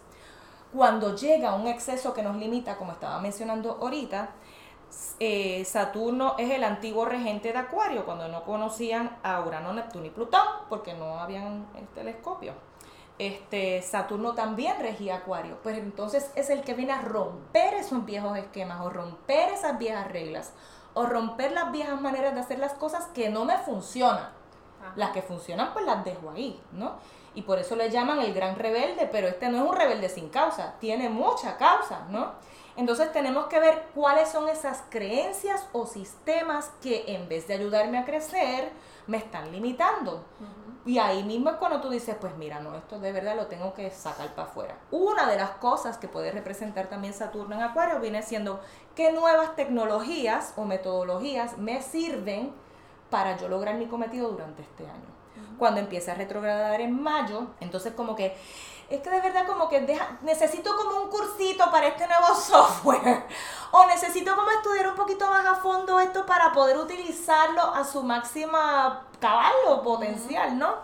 [0.75, 4.29] Cuando llega un exceso que nos limita, como estaba mencionando ahorita,
[5.18, 10.11] eh, Saturno es el antiguo regente de Acuario, cuando no conocían a Urano, Neptuno y
[10.11, 12.53] Plutón, porque no habían el telescopio.
[13.18, 18.37] Este, Saturno también regía Acuario, pues entonces es el que viene a romper esos viejos
[18.37, 20.53] esquemas o romper esas viejas reglas
[20.94, 24.28] o romper las viejas maneras de hacer las cosas que no me funcionan.
[24.96, 26.96] Las que funcionan pues las dejo ahí, ¿no?
[27.35, 30.28] Y por eso le llaman el gran rebelde, pero este no es un rebelde sin
[30.28, 32.33] causa, tiene mucha causa, ¿no?
[32.76, 37.98] Entonces tenemos que ver cuáles son esas creencias o sistemas que en vez de ayudarme
[37.98, 38.70] a crecer,
[39.07, 40.24] me están limitando.
[40.85, 43.73] Y ahí mismo es cuando tú dices, pues mira, no, esto de verdad lo tengo
[43.73, 44.77] que sacar para afuera.
[44.90, 48.61] Una de las cosas que puede representar también Saturno en Acuario viene siendo
[48.97, 52.53] qué nuevas tecnologías o metodologías me sirven
[53.11, 55.12] para yo lograr mi cometido durante este año.
[55.59, 58.35] Cuando empiece a retrogradar en mayo, entonces como que
[58.92, 63.24] es que de verdad como que deja, necesito como un cursito para este nuevo software.
[63.70, 68.02] O necesito como estudiar un poquito más a fondo esto para poder utilizarlo a su
[68.02, 70.74] máxima caballo potencial, ¿no?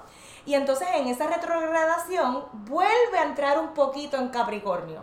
[0.47, 5.03] Y entonces en esa retrogradación vuelve a entrar un poquito en Capricornio.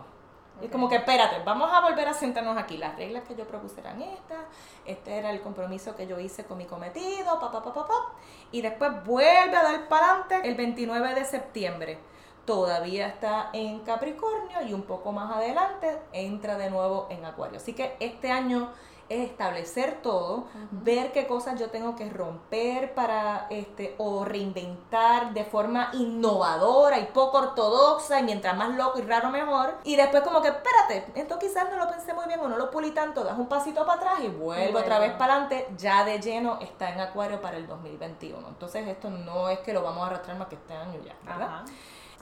[0.60, 2.76] Es como que espérate, vamos a volver a sentarnos aquí.
[2.76, 4.38] Las reglas que yo propuse eran estas,
[4.84, 8.12] este era el compromiso que yo hice con mi cometido, pa, pa, pa, pa, pa.
[8.50, 12.15] Y después vuelve a dar para adelante el 29 de septiembre
[12.46, 17.58] todavía está en Capricornio y un poco más adelante entra de nuevo en Acuario.
[17.58, 18.70] Así que este año
[19.08, 25.44] es establecer todo, ver qué cosas yo tengo que romper para este o reinventar de
[25.44, 29.74] forma innovadora y poco ortodoxa y mientras más loco y raro mejor.
[29.84, 32.70] Y después como que espérate, esto quizás no lo pensé muy bien o no lo
[32.70, 36.20] pulí tanto, das un pasito para atrás y vuelvo otra vez para adelante, ya de
[36.20, 38.48] lleno está en Acuario para el 2021.
[38.48, 41.64] Entonces esto no es que lo vamos a arrastrar más que este año ya, ¿verdad?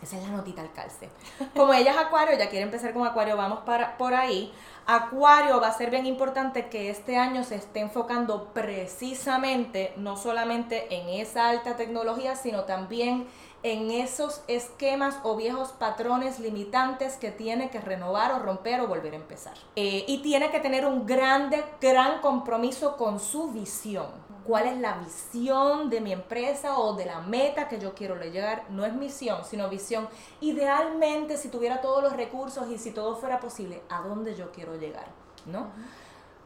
[0.05, 1.09] Esa es la notita al calce.
[1.57, 4.53] Como ella es Acuario, ya quiere empezar con Acuario, vamos para, por ahí.
[4.85, 10.95] Acuario va a ser bien importante que este año se esté enfocando precisamente, no solamente
[10.95, 13.27] en esa alta tecnología, sino también
[13.65, 19.15] en esos esquemas o viejos patrones limitantes que tiene que renovar o romper o volver
[19.15, 19.55] a empezar.
[19.75, 24.07] Eh, y tiene que tener un grande, gran compromiso con su visión
[24.45, 28.65] cuál es la visión de mi empresa o de la meta que yo quiero llegar.
[28.69, 30.07] No es misión, sino visión.
[30.41, 34.77] Idealmente, si tuviera todos los recursos y si todo fuera posible, ¿a dónde yo quiero
[34.77, 35.07] llegar?
[35.47, 35.71] ¿No?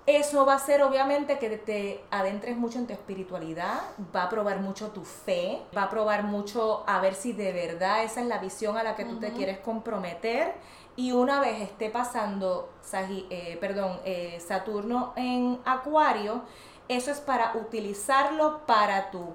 [0.09, 3.83] Eso va a ser obviamente que te adentres mucho en tu espiritualidad,
[4.17, 8.03] va a probar mucho tu fe, va a probar mucho a ver si de verdad
[8.03, 10.55] esa es la visión a la que tú te quieres comprometer.
[10.97, 16.41] Y una vez esté pasando, eh, perdón, eh, Saturno en Acuario,
[16.89, 19.35] eso es para utilizarlo para tu.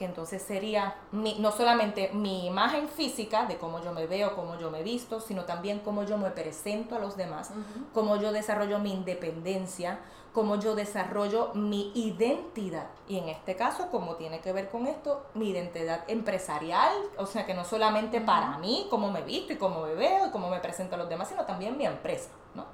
[0.00, 4.70] Que entonces sería no solamente mi imagen física de cómo yo me veo, cómo yo
[4.70, 7.50] me visto, sino también cómo yo me presento a los demás,
[7.92, 9.98] cómo yo desarrollo mi independencia,
[10.32, 12.86] cómo yo desarrollo mi identidad.
[13.08, 17.44] Y en este caso, como tiene que ver con esto, mi identidad empresarial, o sea
[17.44, 20.60] que no solamente para mí, cómo me visto y cómo me veo y cómo me
[20.60, 22.64] presento a los demás, sino también mi empresa, ¿no?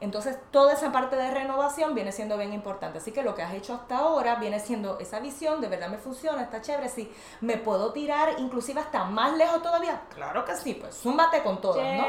[0.00, 2.98] Entonces, toda esa parte de renovación viene siendo bien importante.
[2.98, 5.98] Así que lo que has hecho hasta ahora viene siendo esa visión, de verdad me
[5.98, 10.02] funciona, está chévere, sí, me puedo tirar inclusive hasta más lejos todavía.
[10.14, 12.04] Claro que sí, pues zúmbate con todo, ¿no?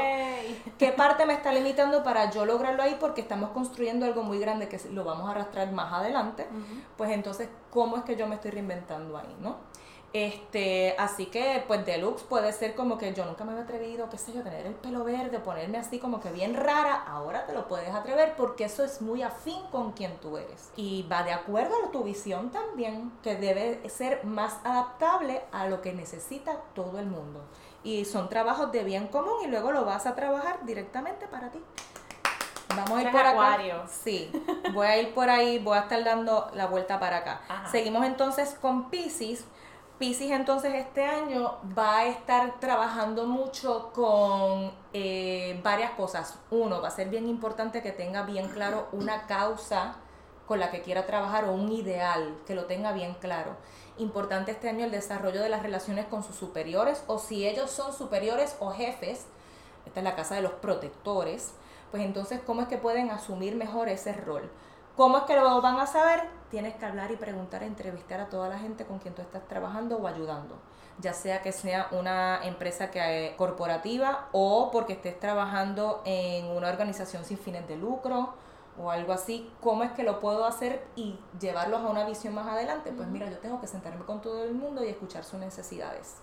[0.78, 2.96] ¿Qué parte me está limitando para yo lograrlo ahí?
[3.00, 6.46] Porque estamos construyendo algo muy grande que lo vamos a arrastrar más adelante.
[6.96, 9.56] Pues entonces, ¿cómo es que yo me estoy reinventando ahí, no?
[10.14, 14.16] Este, así que pues deluxe puede ser como que yo nunca me había atrevido, qué
[14.16, 17.68] sé yo, tener el pelo verde, ponerme así como que bien rara, ahora te lo
[17.68, 20.70] puedes atrever porque eso es muy afín con quien tú eres.
[20.76, 25.82] Y va de acuerdo a tu visión también, que debe ser más adaptable a lo
[25.82, 27.42] que necesita todo el mundo.
[27.84, 31.62] Y son trabajos de bien común y luego lo vas a trabajar directamente para ti.
[32.74, 33.86] Vamos a ir por acá.
[33.88, 34.30] Sí,
[34.72, 37.40] voy a ir por ahí, voy a estar dando la vuelta para acá.
[37.70, 39.44] Seguimos entonces con Pisces
[39.98, 46.38] Pisces entonces este año va a estar trabajando mucho con eh, varias cosas.
[46.52, 49.96] Uno, va a ser bien importante que tenga bien claro una causa
[50.46, 53.56] con la que quiera trabajar o un ideal, que lo tenga bien claro.
[53.98, 57.92] Importante este año el desarrollo de las relaciones con sus superiores o si ellos son
[57.92, 59.26] superiores o jefes,
[59.84, 61.54] esta es la casa de los protectores,
[61.90, 64.48] pues entonces cómo es que pueden asumir mejor ese rol.
[64.98, 66.24] ¿Cómo es que lo van a saber?
[66.50, 69.96] Tienes que hablar y preguntar, entrevistar a toda la gente con quien tú estás trabajando
[69.96, 70.56] o ayudando.
[70.98, 77.24] Ya sea que sea una empresa que, corporativa o porque estés trabajando en una organización
[77.24, 78.34] sin fines de lucro
[78.76, 82.48] o algo así, ¿cómo es que lo puedo hacer y llevarlos a una visión más
[82.48, 82.90] adelante?
[82.90, 86.16] Pues mira, yo tengo que sentarme con todo el mundo y escuchar sus necesidades.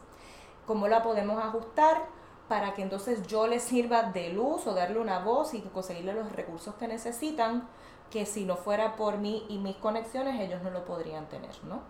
[0.65, 2.01] ¿Cómo la podemos ajustar?
[2.47, 6.31] para que entonces yo les sirva de luz o darle una voz y conseguirle los
[6.31, 7.67] recursos que necesitan,
[8.15, 11.81] que si no fuera por mí y mis conexiones ellos no lo podrían tener, ¿no?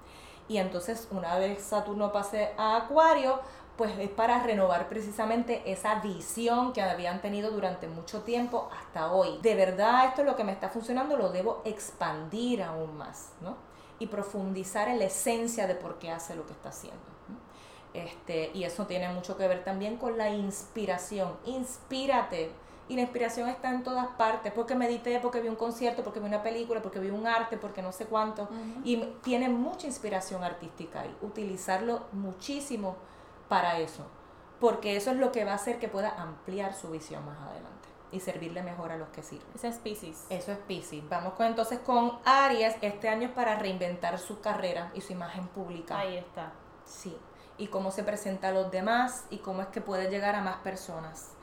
[0.47, 3.41] Y entonces una vez Saturno pase a Acuario,
[3.77, 9.37] pues es para renovar precisamente esa visión que habían tenido durante mucho tiempo hasta hoy.
[9.43, 13.57] De verdad, esto es lo que me está funcionando, lo debo expandir aún más, ¿no?
[13.99, 17.03] Y profundizar en la esencia de por qué hace lo que está haciendo.
[17.93, 21.37] Este, y eso tiene mucho que ver también con la inspiración.
[21.45, 22.51] Inspírate.
[22.87, 26.27] Y la inspiración está en todas partes, porque medité, porque vi un concierto, porque vi
[26.27, 28.47] una película, porque vi un arte, porque no sé cuánto.
[28.83, 32.95] Y tiene mucha inspiración artística y utilizarlo muchísimo
[33.49, 34.05] para eso,
[34.59, 37.75] porque eso es lo que va a hacer que pueda ampliar su visión más adelante
[38.11, 39.47] y servirle mejor a los que sirven.
[39.55, 40.25] Eso es Pisces.
[40.29, 41.07] Eso es Pisces.
[41.09, 42.75] Vamos con, entonces con Aries.
[42.81, 45.99] Este año es para reinventar su carrera y su imagen pública.
[45.99, 46.53] Ahí está.
[46.85, 47.17] Sí.
[47.57, 50.57] Y cómo se presenta a los demás y cómo es que puede llegar a más
[50.57, 51.34] personas.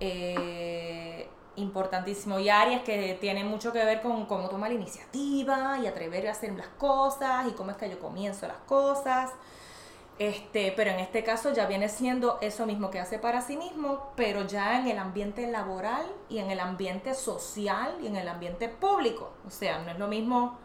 [0.00, 2.38] Eh, importantísimo.
[2.38, 6.32] Y Aries que tiene mucho que ver con cómo tomar la iniciativa y atrever a
[6.32, 9.30] hacer las cosas y cómo es que yo comienzo las cosas.
[10.18, 14.12] Este, pero en este caso ya viene siendo eso mismo que hace para sí mismo,
[14.16, 18.68] pero ya en el ambiente laboral y en el ambiente social y en el ambiente
[18.68, 19.30] público.
[19.46, 20.58] O sea, no es lo mismo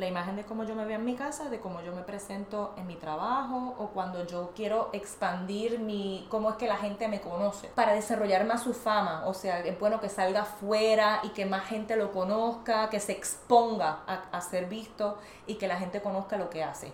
[0.00, 2.72] la imagen de cómo yo me veo en mi casa, de cómo yo me presento
[2.78, 7.20] en mi trabajo o cuando yo quiero expandir mi cómo es que la gente me
[7.20, 11.44] conoce para desarrollar más su fama, o sea, es bueno que salga afuera y que
[11.44, 16.00] más gente lo conozca, que se exponga a, a ser visto y que la gente
[16.00, 16.92] conozca lo que hace.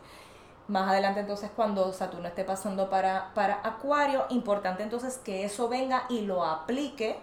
[0.67, 6.07] Más adelante entonces cuando Saturno esté pasando para, para Acuario, importante entonces que eso venga
[6.09, 7.21] y lo aplique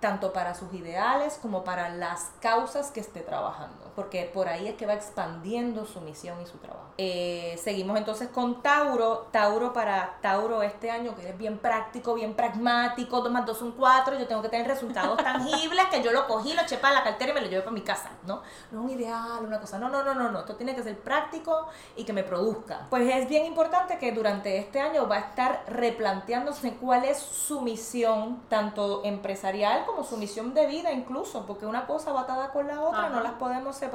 [0.00, 4.76] tanto para sus ideales como para las causas que esté trabajando, porque por ahí es
[4.76, 6.86] que va expandiendo su misión y su trabajo.
[6.96, 9.28] Eh, seguimos entonces con Tauro.
[9.30, 13.72] Tauro para Tauro este año, que es bien práctico, bien pragmático, 2 más 2 son
[13.72, 17.04] 4, yo tengo que tener resultados tangibles, que yo lo cogí, lo eché para la
[17.04, 18.40] cartera y me lo llevé para mi casa, ¿no?
[18.70, 20.98] No es un ideal, una cosa, no, no, no, no, no, esto tiene que ser
[20.98, 22.86] práctico y que me produzca.
[22.88, 27.60] Pues es bien importante que durante este año va a estar replanteándose cuál es su
[27.60, 32.66] misión, tanto empresarial como su misión de vida incluso, porque una cosa va atada con
[32.66, 33.89] la otra, no las podemos separar.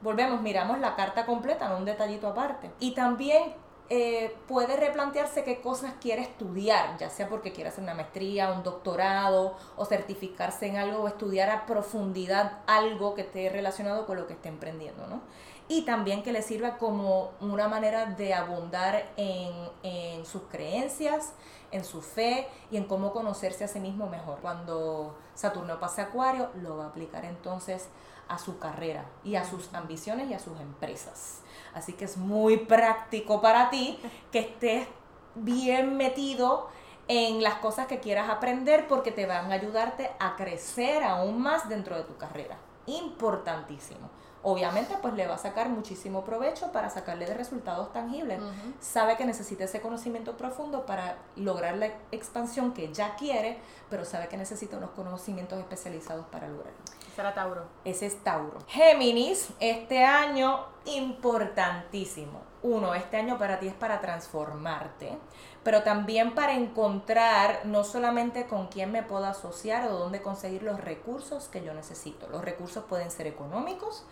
[0.00, 2.70] Volvemos, miramos la carta completa, no un detallito aparte.
[2.78, 3.54] Y también
[3.90, 8.62] eh, puede replantearse qué cosas quiere estudiar, ya sea porque quiere hacer una maestría, un
[8.62, 14.26] doctorado o certificarse en algo o estudiar a profundidad algo que esté relacionado con lo
[14.26, 15.22] que esté emprendiendo, ¿no?
[15.68, 19.52] Y también que le sirva como una manera de abundar en,
[19.82, 21.32] en sus creencias,
[21.70, 24.38] en su fe y en cómo conocerse a sí mismo mejor.
[24.40, 27.88] Cuando Saturno pase a Acuario, lo va a aplicar entonces
[28.28, 31.40] a su carrera y a sus ambiciones y a sus empresas.
[31.74, 33.98] Así que es muy práctico para ti
[34.32, 34.86] que estés
[35.34, 36.68] bien metido
[37.08, 41.68] en las cosas que quieras aprender porque te van a ayudarte a crecer aún más
[41.68, 42.58] dentro de tu carrera.
[42.86, 44.10] Importantísimo
[44.42, 48.40] obviamente pues le va a sacar muchísimo provecho para sacarle de resultados tangibles.
[48.80, 53.58] Sabe que necesita ese conocimiento profundo para lograr la expansión que ya quiere,
[53.90, 56.78] pero sabe que necesita unos conocimientos especializados para lograrlo.
[57.18, 57.62] Ese era Tauro.
[57.84, 58.58] Ese es Tauro.
[58.68, 62.42] Géminis, este año importantísimo.
[62.62, 65.18] Uno, este año para ti es para transformarte,
[65.64, 70.80] pero también para encontrar no solamente con quién me puedo asociar o dónde conseguir los
[70.80, 72.28] recursos que yo necesito.
[72.28, 74.04] Los recursos pueden ser económicos,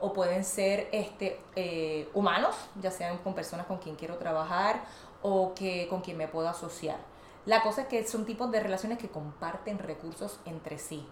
[0.00, 4.82] o pueden ser este, eh, humanos, ya sean con personas con quien quiero trabajar
[5.22, 6.98] o que, con quien me puedo asociar.
[7.46, 11.06] La cosa es que son tipos de relaciones que comparten recursos entre sí,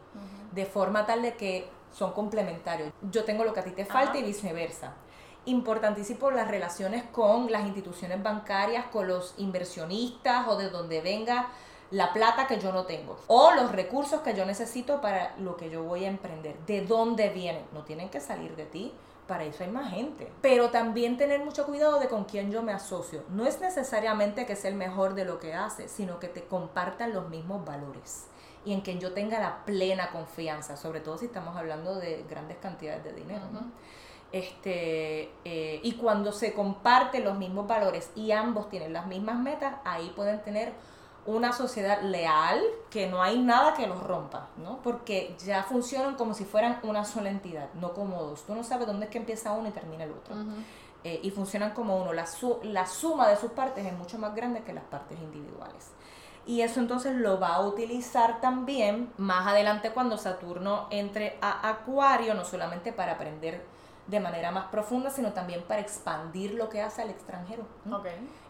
[0.53, 2.93] de forma tal de que son complementarios.
[3.11, 4.95] Yo tengo lo que a ti te falta y viceversa.
[5.47, 11.49] Importantísimo las relaciones con las instituciones bancarias, con los inversionistas o de donde venga
[11.91, 15.71] la plata que yo no tengo o los recursos que yo necesito para lo que
[15.71, 16.59] yo voy a emprender.
[16.67, 17.65] ¿De dónde vienen?
[17.73, 18.93] No tienen que salir de ti.
[19.29, 20.33] Para eso hay más gente.
[20.43, 23.23] Pero también tener mucho cuidado de con quién yo me asocio.
[23.29, 27.13] No es necesariamente que sea el mejor de lo que hace, sino que te compartan
[27.13, 28.27] los mismos valores
[28.65, 32.59] y en quien yo tenga la plena confianza, sobre todo si estamos hablando de grandes
[32.59, 33.45] cantidades de dinero.
[34.31, 39.77] Este, eh, y cuando se comparten los mismos valores y ambos tienen las mismas metas,
[39.85, 40.73] ahí pueden tener
[41.29, 42.59] una sociedad leal,
[42.89, 44.81] que no hay nada que los rompa, ¿no?
[44.83, 48.45] Porque ya funcionan como si fueran una sola entidad, no como dos.
[48.45, 50.35] Tú no sabes dónde es que empieza uno y termina el otro.
[51.05, 52.15] Eh, y funcionan como uno.
[52.15, 52.25] La,
[52.63, 55.91] la suma de sus partes es mucho más grande que las partes individuales.
[56.47, 62.33] Y eso entonces lo va a utilizar también más adelante cuando Saturno entre a Acuario,
[62.33, 63.63] no solamente para aprender
[64.07, 67.65] de manera más profunda, sino también para expandir lo que hace al extranjero.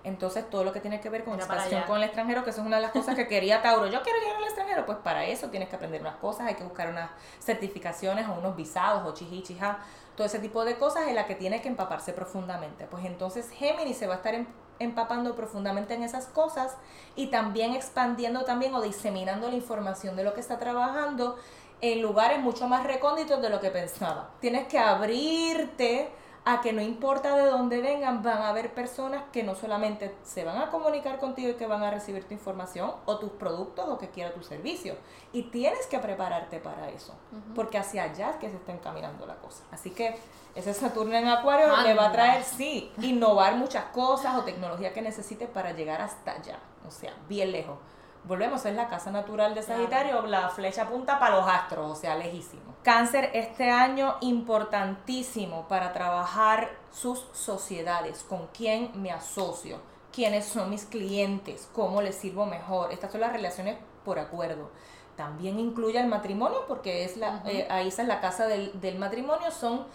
[0.09, 2.67] Entonces, todo lo que tiene que ver con expansión con el extranjero, que eso es
[2.67, 3.87] una de las cosas que quería Tauro.
[3.87, 6.65] Yo quiero llegar al extranjero, pues para eso tienes que aprender unas cosas, hay que
[6.65, 9.79] buscar unas certificaciones o unos visados o chihichija,
[10.17, 12.87] todo ese tipo de cosas en las que tienes que empaparse profundamente.
[12.87, 14.35] Pues entonces Géminis se va a estar
[14.81, 16.77] empapando profundamente en esas cosas
[17.17, 21.37] y también expandiendo también o diseminando la información de lo que está trabajando
[21.81, 24.31] en lugares mucho más recónditos de lo que pensaba.
[24.41, 26.11] Tienes que abrirte
[26.51, 30.45] a que no importa de dónde vengan, van a haber personas que no solamente se
[30.45, 33.99] van a comunicar contigo y que van a recibir tu información o tus productos o
[33.99, 34.97] que quiera tu servicio.
[35.33, 37.15] Y tienes que prepararte para eso,
[37.55, 39.65] porque hacia allá es que se está encaminando la cosa.
[39.71, 40.17] Así que
[40.55, 45.03] ese Saturno en Acuario le va a traer, sí, innovar muchas cosas o tecnología que
[45.03, 47.77] necesite para llegar hasta allá, o sea, bien lejos
[48.25, 52.17] volvemos, es la casa natural de Sagitario, la flecha apunta para los astros, o sea,
[52.17, 52.75] lejísimo.
[52.83, 59.81] Cáncer, este año importantísimo para trabajar sus sociedades, con quién me asocio,
[60.13, 62.93] quiénes son mis clientes, cómo les sirvo mejor.
[62.93, 64.71] Estas son las relaciones por acuerdo.
[65.17, 69.51] También incluye el matrimonio, porque es la, eh, ahí está la casa del, del matrimonio,
[69.51, 69.87] son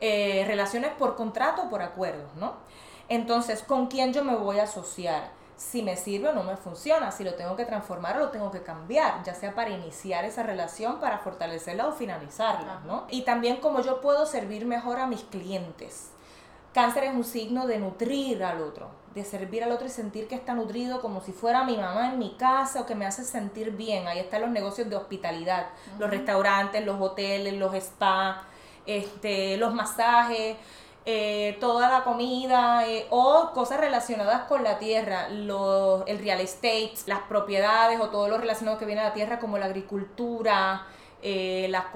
[0.00, 2.54] eh, relaciones por contrato por acuerdo, ¿no?
[3.08, 5.37] Entonces, ¿con quién yo me voy a asociar?
[5.58, 8.52] Si me sirve o no me funciona, si lo tengo que transformar o lo tengo
[8.52, 13.06] que cambiar, ya sea para iniciar esa relación, para fortalecerla o finalizarla, ¿no?
[13.10, 16.12] Y también cómo yo puedo servir mejor a mis clientes.
[16.72, 20.36] Cáncer es un signo de nutrir al otro, de servir al otro y sentir que
[20.36, 23.72] está nutrido como si fuera mi mamá en mi casa o que me hace sentir
[23.72, 24.06] bien.
[24.06, 25.66] Ahí están los negocios de hospitalidad,
[25.98, 28.36] los restaurantes, los hoteles, los spas,
[28.86, 30.56] este, los masajes
[31.10, 36.92] eh, toda la comida eh, o cosas relacionadas con la tierra, los, el real estate,
[37.06, 40.86] las propiedades o todo lo relacionado que viene a la tierra como la agricultura,
[41.22, 41.86] eh, las,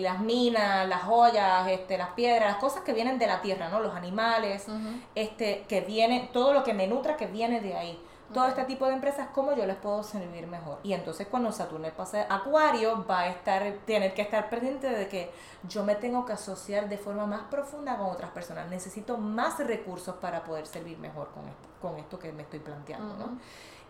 [0.00, 3.78] las, minas, las joyas, este, las piedras, las cosas que vienen de la tierra, ¿no?
[3.78, 4.66] Los animales,
[5.14, 7.96] este, que viene, todo lo que me nutra que viene de ahí
[8.32, 10.78] todo este tipo de empresas, cómo yo les puedo servir mejor.
[10.82, 15.08] Y entonces cuando Saturno pase a Acuario, va a estar, tener que estar pendiente de
[15.08, 15.30] que
[15.68, 18.68] yo me tengo que asociar de forma más profunda con otras personas.
[18.68, 23.14] Necesito más recursos para poder servir mejor con esto, con esto que me estoy planteando,
[23.16, 23.38] ¿no?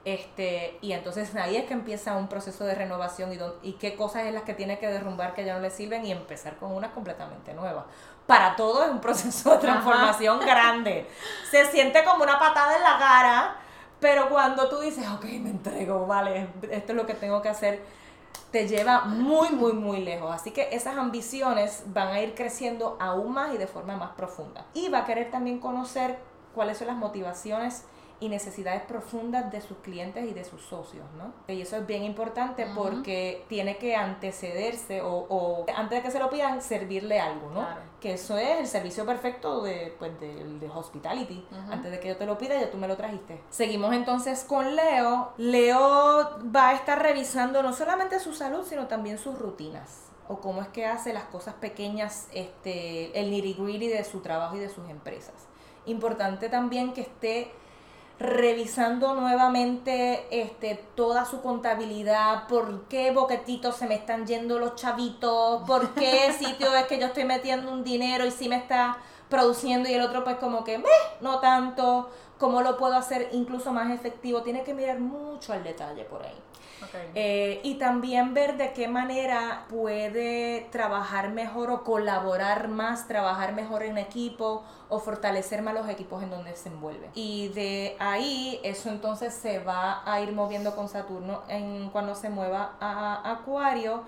[0.06, 4.22] Este, y entonces ahí es que empieza un proceso de renovación y, y qué cosas
[4.22, 6.92] es las que tiene que derrumbar que ya no le sirven y empezar con unas
[6.92, 7.86] completamente nuevas.
[8.24, 11.08] Para todo es un proceso de transformación grande.
[11.50, 13.56] Se siente como una patada en la cara,
[14.00, 17.82] pero cuando tú dices, ok, me entrego, vale, esto es lo que tengo que hacer,
[18.50, 20.34] te lleva muy, muy, muy lejos.
[20.34, 24.66] Así que esas ambiciones van a ir creciendo aún más y de forma más profunda.
[24.74, 26.18] Y va a querer también conocer
[26.54, 27.84] cuáles son las motivaciones
[28.18, 31.32] y necesidades profundas de sus clientes y de sus socios, ¿no?
[31.52, 36.30] Y eso es bien importante porque tiene que antecederse o, antes de que se lo
[36.30, 37.66] pidan, servirle algo, ¿no?
[38.00, 41.46] Que eso es el servicio perfecto de, pues, de, hospitality.
[41.70, 43.40] Antes de que yo te lo pida, ya tú me lo trajiste.
[43.50, 45.32] Seguimos entonces con Leo.
[45.36, 50.60] Leo va a estar revisando no solamente su salud, sino también sus rutinas o cómo
[50.62, 54.68] es que hace las cosas pequeñas, este, el nitty gritty de su trabajo y de
[54.68, 55.34] sus empresas.
[55.86, 57.52] Importante también que esté
[58.18, 65.62] revisando nuevamente este, toda su contabilidad, por qué boquetitos se me están yendo los chavitos,
[65.66, 68.98] por qué sitio es que yo estoy metiendo un dinero y si me está
[69.28, 70.82] produciendo y el otro pues como que,
[71.20, 72.08] no tanto,
[72.38, 76.36] cómo lo puedo hacer incluso más efectivo, tiene que mirar mucho al detalle por ahí.
[77.14, 83.82] Eh, y también ver de qué manera puede trabajar mejor o colaborar más, trabajar mejor
[83.82, 87.10] en equipo o fortalecer más los equipos en donde se envuelve.
[87.14, 92.30] Y de ahí eso entonces se va a ir moviendo con Saturno en cuando se
[92.30, 94.04] mueva a Acuario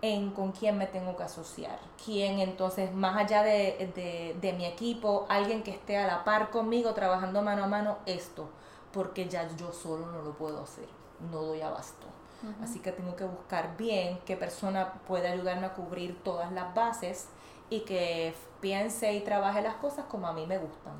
[0.00, 1.78] en con quién me tengo que asociar.
[2.04, 6.94] Quién entonces, más allá de, de, mi equipo, alguien que esté a la par conmigo
[6.94, 8.48] trabajando mano a mano esto,
[8.92, 10.86] porque ya yo solo no lo puedo hacer,
[11.30, 12.06] no doy abasto.
[12.62, 17.28] Así que tengo que buscar bien qué persona puede ayudarme a cubrir todas las bases
[17.68, 20.94] y que piense y trabaje las cosas como a mí me gustan,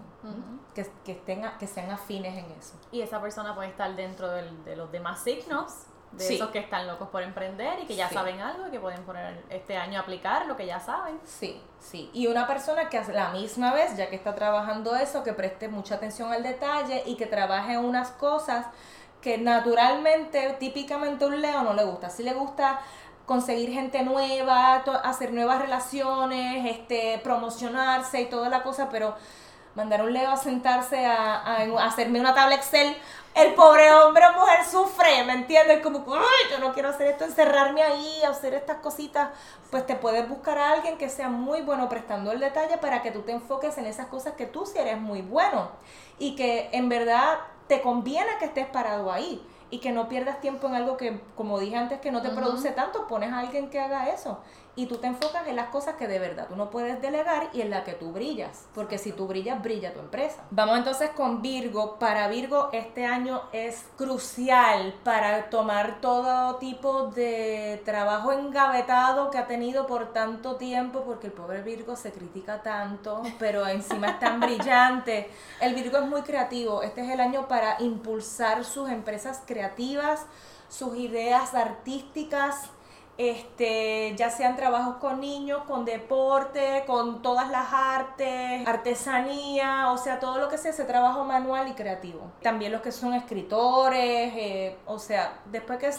[0.75, 2.75] que, que, estén, que sean afines en eso.
[2.91, 7.09] Y esa persona puede estar dentro de los demás signos de esos que están locos
[7.09, 10.47] por emprender y que ya saben algo y que pueden poner este año a aplicar
[10.47, 11.21] lo que ya saben.
[11.25, 12.11] Sí, sí.
[12.13, 15.69] Y una persona que a la misma vez, ya que está trabajando eso, que preste
[15.69, 18.67] mucha atención al detalle y que trabaje unas cosas
[19.21, 22.11] que naturalmente, típicamente un Leo no le gusta.
[22.11, 22.81] Si le gusta
[23.27, 29.15] conseguir gente nueva, hacer nuevas relaciones, este, promocionarse y toda la cosa, pero
[29.75, 32.97] mandar un Leo a sentarse a, a, hacerme una tabla Excel,
[33.35, 35.81] el pobre hombre o mujer sufre, ¿me entiendes?
[35.81, 39.29] Como, ay, yo no quiero hacer esto, encerrarme ahí, hacer estas cositas.
[39.71, 43.13] Pues te puedes buscar a alguien que sea muy bueno prestando el detalle para que
[43.13, 45.71] tú te enfoques en esas cosas que tú sí eres muy bueno
[46.19, 47.39] y que en verdad
[47.69, 51.59] te conviene que estés parado ahí y que no pierdas tiempo en algo que, como
[51.59, 54.41] dije antes, que no te produce tanto, pones a alguien que haga eso
[54.79, 57.63] y tú te enfocas en las cosas que de verdad tú no puedes delegar y
[57.63, 60.45] en la que tú brillas, porque si tú brillas, brilla tu empresa.
[60.53, 61.99] Vamos entonces con Virgo.
[61.99, 69.49] Para Virgo este año es crucial para tomar todo tipo de trabajo engavetado que ha
[69.49, 74.39] tenido por tanto tiempo, porque el pobre Virgo se critica tanto, pero encima es tan
[74.39, 75.29] brillante.
[75.61, 76.83] El Virgo es muy creativo.
[76.83, 80.25] Este es el año para impulsar sus empresas creativas,
[80.69, 82.71] sus ideas artísticas
[83.19, 90.21] este, ya sean trabajos con niños, con deporte, con todas las artes, artesanía, o sea,
[90.21, 92.31] todo lo que sea ese trabajo manual y creativo.
[92.43, 95.91] También los que son escritores, eh, o sea, después que,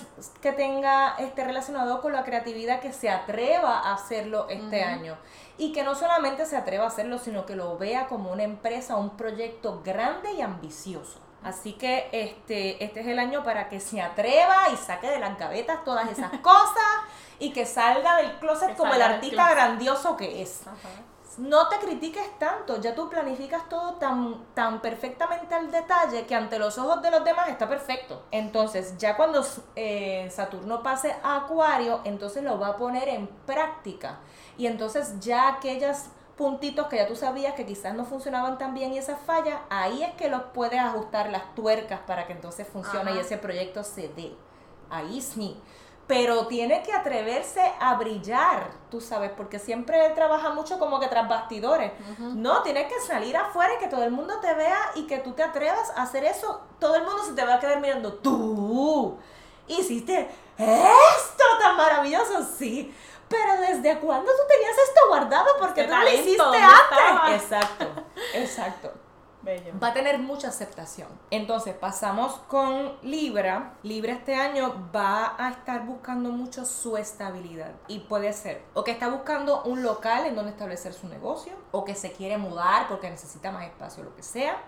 [0.41, 5.17] que tenga este relacionado con la creatividad, que se atreva a hacerlo este año.
[5.57, 8.95] Y que no solamente se atreva a hacerlo, sino que lo vea como una empresa,
[8.95, 11.19] un proyecto grande y ambicioso.
[11.43, 15.37] Así que este, este es el año para que se atreva y saque de las
[15.37, 17.03] gavetas todas esas cosas
[17.39, 20.61] y que salga del closet como el artista grandioso que es.
[21.37, 26.59] No te critiques tanto, ya tú planificas todo tan, tan perfectamente al detalle que ante
[26.59, 28.23] los ojos de los demás está perfecto.
[28.31, 29.45] Entonces, ya cuando
[29.77, 34.17] eh, Saturno pase a Acuario, entonces lo va a poner en práctica.
[34.57, 36.09] Y entonces ya aquellas
[36.39, 40.03] puntitos que ya tú sabías que quizás no funcionaban tan bien y esas fallas, ahí
[40.03, 44.07] es que los puedes ajustar las tuercas para que entonces funcione y ese proyecto se
[44.07, 44.33] dé.
[44.89, 45.61] Ahí sí.
[46.07, 51.27] Pero tiene que atreverse a brillar, tú sabes, porque siempre trabaja mucho como que tras
[51.27, 51.91] bastidores.
[52.17, 55.33] No, tienes que salir afuera y que todo el mundo te vea y que tú
[55.33, 56.61] te atrevas a hacer eso.
[56.79, 58.13] Todo el mundo se te va a quedar mirando.
[58.13, 59.17] Tú
[59.67, 62.95] hiciste esto tan maravilloso, sí.
[63.29, 65.47] Pero ¿desde cuándo tú tenías esto guardado?
[65.59, 67.43] Porque tú lo hiciste antes.
[67.43, 67.85] Exacto,
[68.33, 68.91] exacto.
[69.41, 69.71] Bello.
[69.81, 71.07] Va a tener mucha aceptación.
[71.31, 73.75] Entonces pasamos con Libra.
[73.83, 77.71] Libra este año va a estar buscando mucho su estabilidad.
[77.87, 81.85] Y puede ser o que está buscando un local en donde establecer su negocio, o
[81.85, 84.61] que se quiere mudar porque necesita más espacio, lo que sea.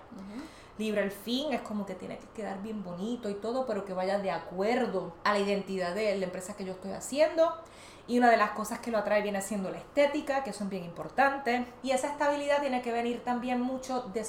[0.78, 3.94] Libra al fin es como que tiene que quedar bien bonito y todo, pero que
[3.94, 7.54] vaya de acuerdo a la identidad de la empresa que yo estoy haciendo.
[8.08, 10.84] Y una de las cosas que lo atrae viene siendo la estética, que son bien
[10.84, 11.66] importantes.
[11.84, 14.26] Y esa estabilidad tiene que venir también mucho de,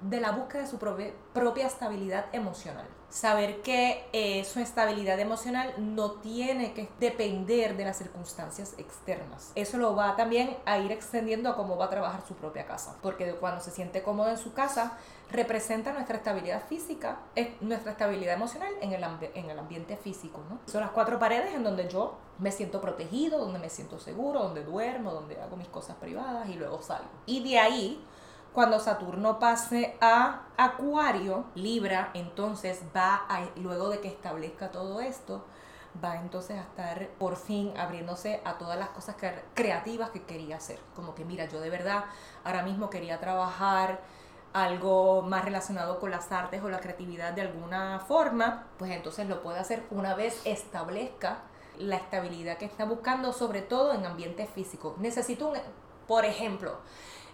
[0.00, 6.12] de la búsqueda de su propia estabilidad emocional saber que eh, su estabilidad emocional no
[6.12, 9.52] tiene que depender de las circunstancias externas.
[9.56, 12.96] Eso lo va también a ir extendiendo a cómo va a trabajar su propia casa,
[13.02, 14.96] porque cuando se siente cómodo en su casa,
[15.30, 19.04] representa nuestra estabilidad física, es nuestra estabilidad emocional en el,
[19.34, 20.40] en el ambiente físico.
[20.48, 20.58] ¿no?
[20.66, 24.64] Son las cuatro paredes en donde yo me siento protegido, donde me siento seguro, donde
[24.64, 27.10] duermo, donde hago mis cosas privadas y luego salgo.
[27.26, 28.04] Y de ahí
[28.52, 35.44] cuando Saturno pase a Acuario, Libra, entonces va a, luego de que establezca todo esto,
[36.02, 39.16] va entonces a estar por fin abriéndose a todas las cosas
[39.54, 40.78] creativas que quería hacer.
[40.94, 42.04] Como que mira, yo de verdad
[42.44, 44.00] ahora mismo quería trabajar
[44.52, 49.42] algo más relacionado con las artes o la creatividad de alguna forma, pues entonces lo
[49.42, 51.42] puede hacer una vez establezca
[51.78, 54.96] la estabilidad que está buscando, sobre todo en ambiente físico.
[54.98, 55.58] Necesito un,
[56.06, 56.78] por ejemplo,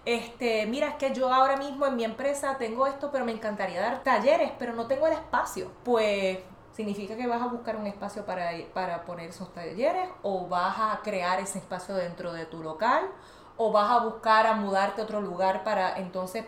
[0.06, 3.80] este, mira, es que yo ahora mismo en mi empresa tengo esto, pero me encantaría
[3.80, 5.72] dar talleres, pero no tengo el espacio.
[5.84, 6.38] Pues
[6.72, 11.00] significa que vas a buscar un espacio para, para poner esos talleres o vas a
[11.02, 13.08] crear ese espacio dentro de tu local
[13.56, 16.44] o vas a buscar a mudarte a otro lugar para entonces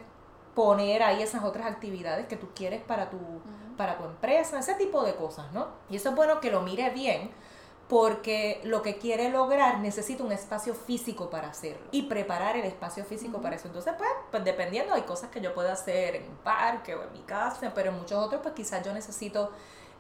[0.54, 3.18] poner ahí esas otras actividades que tú quieres para tu,
[3.76, 5.68] para tu empresa, ese tipo de cosas, ¿no?
[5.90, 7.30] Y eso es bueno que lo mire bien
[7.88, 13.04] porque lo que quiere lograr necesita un espacio físico para hacerlo y preparar el espacio
[13.04, 13.68] físico para eso.
[13.68, 17.12] Entonces, pues, pues dependiendo, hay cosas que yo puedo hacer en un parque o en
[17.12, 19.50] mi casa, pero en muchos otros, pues quizás yo necesito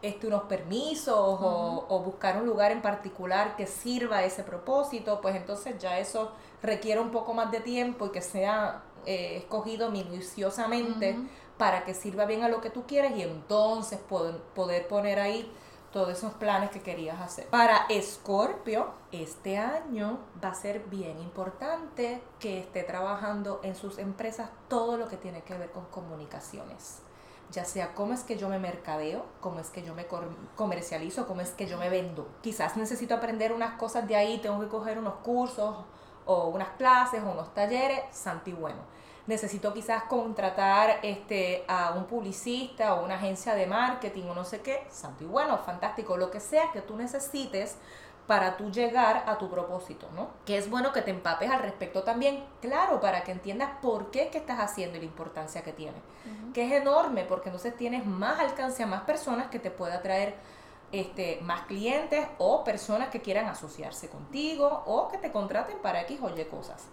[0.02, 5.34] este, unos permisos o, buscar un lugar en particular que sirva a ese propósito, pues
[5.34, 6.32] entonces ya eso
[6.62, 11.16] requiere un poco más de tiempo y que sea eh, escogido minuciosamente
[11.56, 15.50] para que sirva bien a lo que tú quieres y entonces poder poner ahí
[15.98, 17.48] todos esos planes que querías hacer.
[17.48, 24.48] Para Escorpio, este año va a ser bien importante que esté trabajando en sus empresas
[24.68, 27.00] todo lo que tiene que ver con comunicaciones.
[27.50, 30.06] Ya sea cómo es que yo me mercadeo, cómo es que yo me
[30.54, 32.28] comercializo, cómo es que yo me vendo.
[32.42, 35.78] Quizás necesito aprender unas cosas de ahí, tengo que coger unos cursos
[36.26, 38.97] o unas clases o unos talleres, santi bueno
[39.28, 44.62] necesito quizás contratar este, a un publicista o una agencia de marketing o no sé
[44.62, 47.76] qué, santo y bueno, fantástico, lo que sea que tú necesites
[48.26, 50.28] para tú llegar a tu propósito, ¿no?
[50.44, 54.28] Que es bueno que te empapes al respecto también, claro, para que entiendas por qué
[54.28, 55.96] que estás haciendo y la importancia que tiene,
[56.52, 60.34] que es enorme, porque entonces tienes más alcance a más personas que te pueda traer
[60.90, 66.18] este, más clientes o personas que quieran asociarse contigo o que te contraten para X
[66.22, 66.88] o Y cosas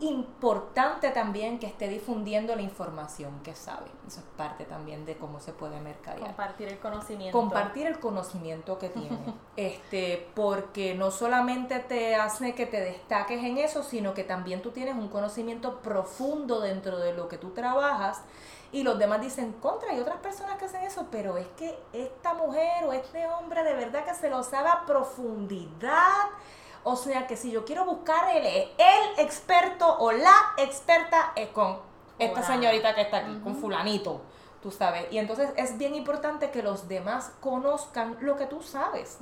[0.00, 3.86] importante también que esté difundiendo la información que sabe.
[4.06, 6.26] Eso es parte también de cómo se puede mercadear.
[6.26, 7.38] Compartir el conocimiento.
[7.38, 9.18] Compartir el conocimiento que tiene.
[9.56, 14.70] este, porque no solamente te hace que te destaques en eso, sino que también tú
[14.70, 18.22] tienes un conocimiento profundo dentro de lo que tú trabajas.
[18.72, 22.34] Y los demás dicen, contra, hay otras personas que hacen eso, pero es que esta
[22.34, 26.26] mujer o este hombre de verdad que se lo sabe a profundidad
[26.88, 31.80] o sea que si yo quiero buscar el, el experto o la experta es con
[32.16, 34.20] esta señorita que está aquí, con fulanito,
[34.62, 35.06] tú sabes.
[35.10, 39.18] Y entonces es bien importante que los demás conozcan lo que tú sabes.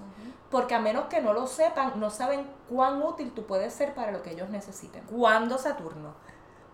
[0.50, 4.12] Porque a menos que no lo sepan, no saben cuán útil tú puedes ser para
[4.12, 5.02] lo que ellos necesiten.
[5.04, 6.12] Cuando Saturno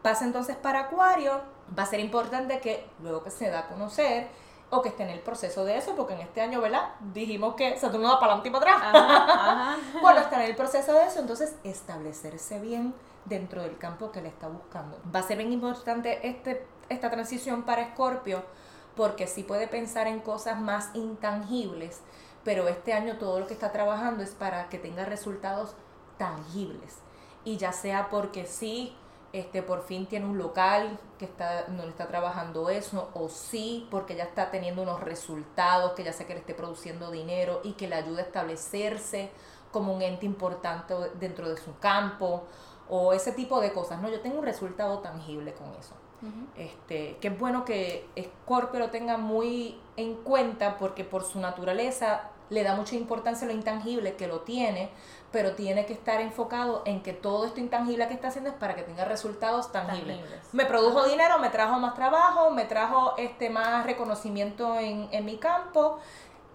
[0.02, 1.40] pasa entonces para Acuario,
[1.78, 4.28] va a ser importante que luego que se da a conocer,
[4.70, 6.90] o que esté en el proceso de eso, porque en este año, ¿verdad?
[7.12, 9.78] Dijimos que Saturno va para adelante y para atrás.
[10.00, 12.94] bueno, está en el proceso de eso, entonces establecerse bien
[13.24, 14.98] dentro del campo que le está buscando.
[15.14, 18.44] Va a ser bien importante este, esta transición para Escorpio,
[18.96, 22.00] porque sí puede pensar en cosas más intangibles,
[22.44, 25.74] pero este año todo lo que está trabajando es para que tenga resultados
[26.16, 26.98] tangibles.
[27.44, 28.96] Y ya sea porque sí
[29.32, 33.86] este, por fin tiene un local que está, no le está trabajando eso, o sí,
[33.90, 37.72] porque ya está teniendo unos resultados, que ya sé que le esté produciendo dinero y
[37.72, 39.30] que le ayuda a establecerse
[39.70, 42.44] como un ente importante dentro de su campo,
[42.88, 44.08] o ese tipo de cosas, ¿no?
[44.08, 45.94] Yo tengo un resultado tangible con eso.
[46.56, 52.30] este, que es bueno que Scorpio lo tenga muy en cuenta porque por su naturaleza
[52.50, 54.90] le da mucha importancia a lo intangible que lo tiene,
[55.32, 58.74] pero tiene que estar enfocado en que todo esto intangible que está haciendo es para
[58.74, 60.18] que tenga resultados tangibles.
[60.52, 65.38] Me produjo dinero, me trajo más trabajo, me trajo este más reconocimiento en, en mi
[65.38, 65.98] campo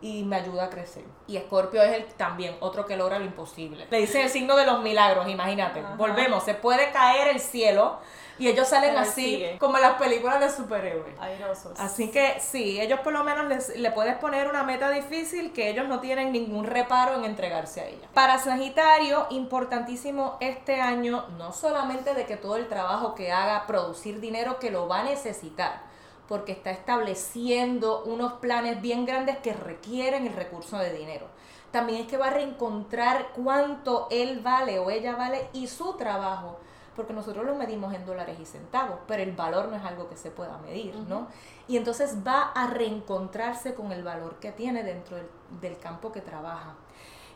[0.02, 1.04] y me ayuda a crecer.
[1.28, 3.88] Y Escorpio es el también otro que logra lo imposible.
[3.90, 5.82] Le dicen el signo de los milagros, imagínate.
[5.98, 8.00] Volvemos, se puede caer el cielo
[8.38, 11.18] y ellos salen así, como en las películas de superhéroes.
[11.20, 11.80] Airosos.
[11.80, 15.70] Así que sí, ellos por lo menos les, le puedes poner una meta difícil que
[15.70, 18.08] ellos no tienen ningún reparo en entregarse a ella.
[18.14, 24.20] Para Sagitario, importantísimo este año, no solamente de que todo el trabajo que haga producir
[24.20, 25.84] dinero que lo va a necesitar,
[26.28, 31.28] porque está estableciendo unos planes bien grandes que requieren el recurso de dinero.
[31.72, 36.60] También es que va a reencontrar cuánto él vale o ella vale y su trabajo
[36.96, 40.16] porque nosotros lo medimos en dólares y centavos, pero el valor no es algo que
[40.16, 41.28] se pueda medir, ¿no?
[41.68, 45.18] Y entonces va a reencontrarse con el valor que tiene dentro
[45.62, 46.76] del, campo que trabaja.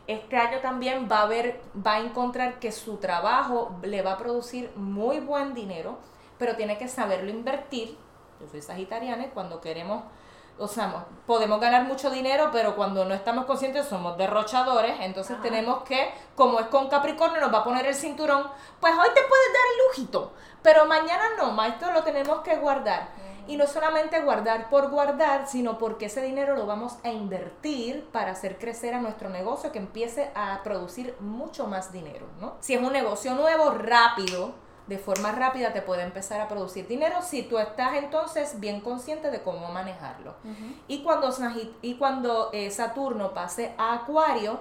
[0.06, 4.18] Este año también va a ver, va a encontrar que su trabajo le va a
[4.18, 5.98] producir muy buen dinero,
[6.38, 7.96] pero tiene que saberlo invertir.
[8.40, 10.02] Yo soy sagitariana y cuando queremos
[10.60, 15.82] o sea, podemos ganar mucho dinero, pero cuando no estamos conscientes somos derrochadores, entonces tenemos
[15.84, 18.46] que, como es con Capricornio, nos va a poner el cinturón,
[18.78, 20.32] pues hoy te puedes dar el lujito,
[20.62, 23.08] pero mañana no, maestro, lo tenemos que guardar.
[23.46, 28.32] Y no solamente guardar por guardar, sino porque ese dinero lo vamos a invertir para
[28.32, 32.56] hacer crecer a nuestro negocio que empiece a producir mucho más dinero, ¿no?
[32.60, 34.54] Si es un negocio nuevo, rápido,
[34.90, 39.30] de forma rápida te puede empezar a producir dinero si tú estás entonces bien consciente
[39.30, 40.34] de cómo manejarlo.
[40.88, 41.32] Y cuando,
[41.80, 44.58] y cuando eh, Saturno pase a Acuario,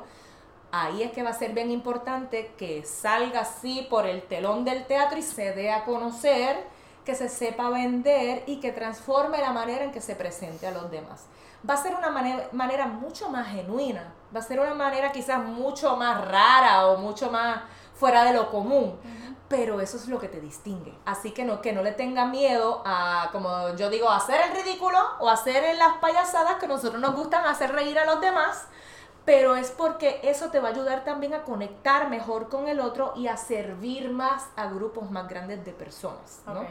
[0.71, 4.85] ahí es que va a ser bien importante que salga así por el telón del
[4.85, 6.63] teatro y se dé a conocer,
[7.03, 10.91] que se sepa vender y que transforme la manera en que se presente a los
[10.91, 11.25] demás.
[11.67, 15.43] Va a ser una manera, manera mucho más genuina, va a ser una manera quizás
[15.43, 17.61] mucho más rara o mucho más
[17.99, 18.97] fuera de lo común
[19.49, 20.93] pero eso es lo que te distingue.
[21.05, 24.99] Así que no, que no le tenga miedo a, como yo digo, hacer el ridículo
[25.19, 28.67] o hacer las payasadas que nosotros nos gustan hacer reír a los demás,
[29.25, 33.13] pero es porque eso te va a ayudar también a conectar mejor con el otro
[33.15, 36.65] y a servir más a grupos más grandes de personas, ¿no?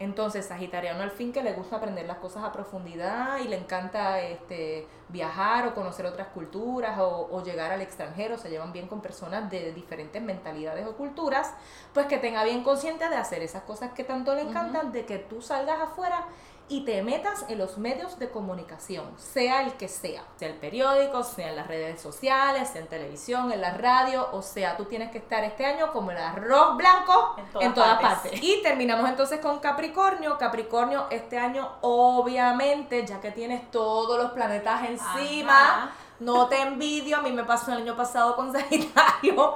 [0.00, 4.18] Entonces, Sagitariano al fin que le gusta aprender las cosas a profundidad y le encanta
[4.20, 9.50] este, viajar o conocer otras culturas o, llegar al extranjero, se llevan bien con personas
[9.50, 11.52] de diferentes mentalidades o culturas,
[11.92, 15.18] pues que tenga bien consciente de hacer esas cosas que tanto le encantan, de que
[15.18, 16.24] tú salgas afuera
[16.70, 21.24] y te metas en los medios de comunicación, sea el que sea, sea el periódico,
[21.24, 25.10] sea en las redes sociales, sea en televisión, en la radio, o sea, tú tienes
[25.10, 28.40] que estar este año como el arroz blanco en todas, partes.
[28.40, 30.38] Y terminamos entonces con Capricornio.
[30.38, 37.22] Capricornio este año obviamente, ya que tienes todos los planetas encima, no te envidio, a
[37.22, 39.54] mí me pasó el año pasado con Sagitario.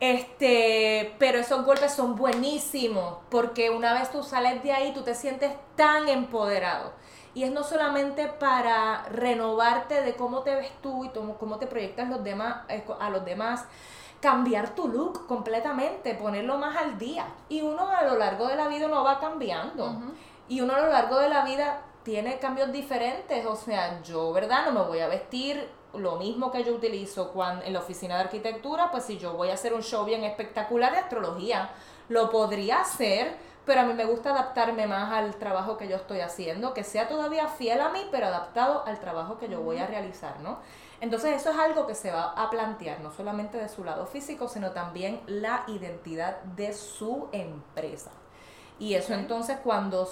[0.00, 5.14] Este, pero esos golpes son buenísimos porque una vez tú sales de ahí, tú te
[5.14, 6.92] sientes tan empoderado.
[7.34, 12.08] Y es no solamente para renovarte de cómo te ves tú y cómo te proyectas
[12.08, 13.64] los demás, eh, a los demás,
[14.20, 17.26] cambiar tu look completamente, ponerlo más al día.
[17.48, 20.00] Y uno a lo largo de la vida no va cambiando.
[20.48, 23.44] Y uno a lo largo de la vida tiene cambios diferentes.
[23.46, 24.66] O sea, yo, ¿verdad?
[24.66, 28.22] No me voy a vestir lo mismo que yo utilizo cuando, en la oficina de
[28.22, 31.70] arquitectura, pues si yo voy a hacer un show bien espectacular de astrología,
[32.08, 36.20] lo podría hacer, pero a mí me gusta adaptarme más al trabajo que yo estoy
[36.20, 39.86] haciendo, que sea todavía fiel a mí, pero adaptado al trabajo que yo voy a
[39.86, 40.58] realizar, ¿no?
[41.00, 44.48] Entonces eso es algo que se va a plantear, no solamente de su lado físico,
[44.48, 48.10] sino también la identidad de su empresa.
[48.78, 50.08] Y eso entonces cuando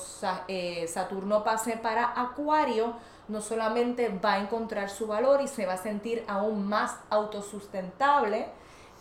[0.48, 2.94] eh, Saturno pase para Acuario,
[3.28, 8.46] no solamente va a encontrar su valor y se va a sentir aún más autosustentable,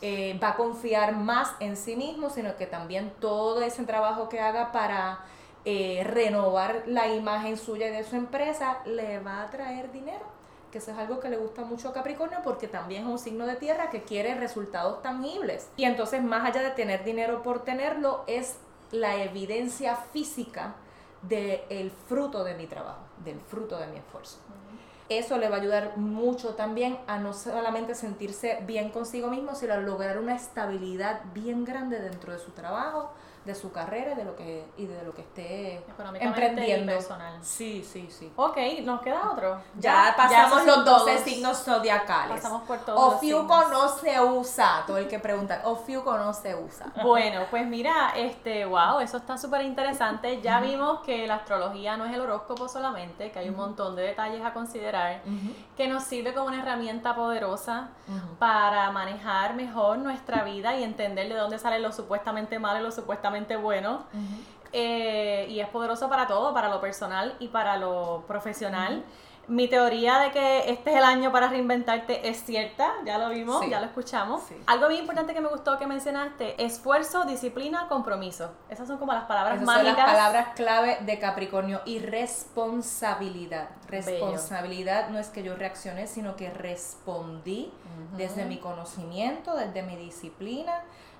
[0.01, 4.39] eh, va a confiar más en sí mismo, sino que también todo ese trabajo que
[4.39, 5.19] haga para
[5.63, 10.35] eh, renovar la imagen suya y de su empresa le va a traer dinero
[10.75, 13.45] que eso es algo que le gusta mucho a Capricornio porque también es un signo
[13.45, 15.69] de tierra que quiere resultados tangibles.
[15.77, 18.57] Y entonces más allá de tener dinero por tenerlo, es
[18.91, 20.75] la evidencia física
[21.21, 24.37] del fruto de mi trabajo, del fruto de mi esfuerzo.
[25.07, 29.73] Eso le va a ayudar mucho también a no solamente sentirse bien consigo mismo, sino
[29.73, 33.11] a lograr una estabilidad bien grande dentro de su trabajo,
[33.45, 35.85] de su carrera y de lo que, y de lo que esté
[36.19, 36.91] emprendiendo.
[36.91, 37.37] personal.
[37.43, 38.31] Sí, sí, sí.
[38.35, 39.61] Ok, ¿nos queda otro?
[39.77, 42.41] Ya, pasamos los 12 signos zodiacales.
[42.41, 46.87] Pasamos por todos Ofiuco no se usa, todo el que pregunta, Ofiuco no se usa.
[47.03, 50.41] Bueno, pues mira, este, wow, eso está súper interesante.
[50.41, 54.01] Ya vimos que la astrología no es el horóscopo solamente, que hay un montón de
[54.01, 55.21] detalles a considerar,
[55.77, 57.89] que nos sirve como una herramienta poderosa
[58.39, 62.91] para manejar mejor nuestra vida y entender de dónde sale lo supuestamente malo y lo
[62.91, 64.03] supuestamente bueno.
[64.77, 69.05] Eh, y es poderoso para todo, para lo personal y para lo profesional.
[69.47, 73.63] Mi teoría de que este es el año para reinventarte es cierta, ya lo vimos,
[73.69, 74.41] ya lo escuchamos.
[74.65, 78.51] Algo bien importante que me gustó que mencionaste, esfuerzo, disciplina, compromiso.
[78.69, 79.93] Esas son como las palabras Esas mágicas.
[79.93, 83.69] Son las palabras clave de Capricornio y responsabilidad.
[83.87, 87.71] Responsabilidad no es que yo reaccioné, sino que respondí
[88.17, 90.73] desde mi conocimiento, desde mi disciplina,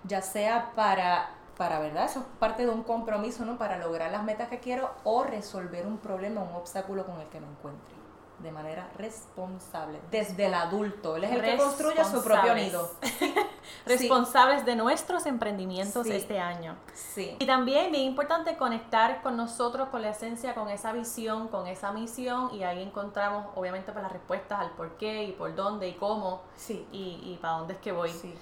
[0.03, 2.06] ya sea para para, ¿verdad?
[2.06, 3.58] Eso es parte de un compromiso, ¿no?
[3.58, 7.39] Para lograr las metas que quiero o resolver un problema, un obstáculo con el que
[7.39, 7.95] me encuentre.
[8.39, 11.16] De manera responsable, desde el adulto.
[11.16, 12.91] Él es el que construye su propio nido.
[13.86, 16.76] Responsables de nuestros emprendimientos este año.
[16.93, 17.38] Sí.
[17.39, 21.93] Y también bien importante conectar con nosotros, con la esencia, con esa visión, con esa
[21.93, 22.53] misión.
[22.53, 26.41] Y ahí encontramos, obviamente, pues, las respuestas al por qué y por dónde y cómo.
[26.58, 26.86] Sí.
[26.91, 28.12] Y, y para dónde es que voy.
[28.12, 28.36] Sí.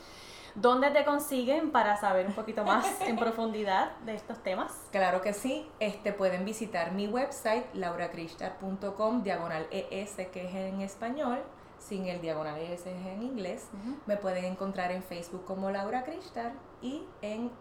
[0.56, 4.72] ¿Dónde te consiguen para saber un poquito más en profundidad de estos temas?
[4.92, 5.68] Claro que sí.
[5.80, 11.40] Este, pueden visitar mi website, lauracristar.com, diagonal ES, que es en español,
[11.80, 13.68] sin el diagonal ES en inglés.
[14.06, 17.52] Me pueden encontrar en Facebook como Laura Cristar y en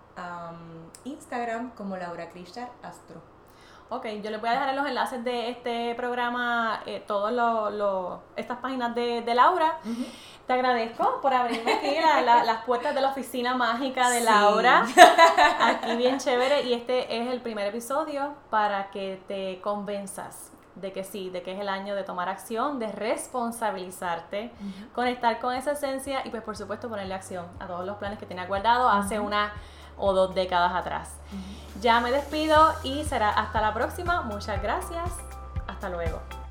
[1.04, 3.31] Instagram como Laura Cristar Astro.
[3.94, 7.34] Ok, yo les voy a dejar en los enlaces de este programa, eh, todas
[8.36, 9.80] estas páginas de, Laura.
[10.46, 14.86] Te agradezco por abrirme aquí las puertas de la oficina mágica de Laura.
[15.60, 16.62] Aquí bien chévere.
[16.62, 21.52] Y este es el primer episodio para que te convenzas de que sí, de que
[21.52, 24.52] es el año de tomar acción, de responsabilizarte,
[24.94, 28.24] conectar con esa esencia y pues por supuesto ponerle acción a todos los planes que
[28.24, 29.52] tenía guardado hace una
[29.96, 31.10] o dos décadas atrás.
[31.80, 34.22] Ya me despido y será hasta la próxima.
[34.22, 35.10] Muchas gracias.
[35.66, 36.41] Hasta luego.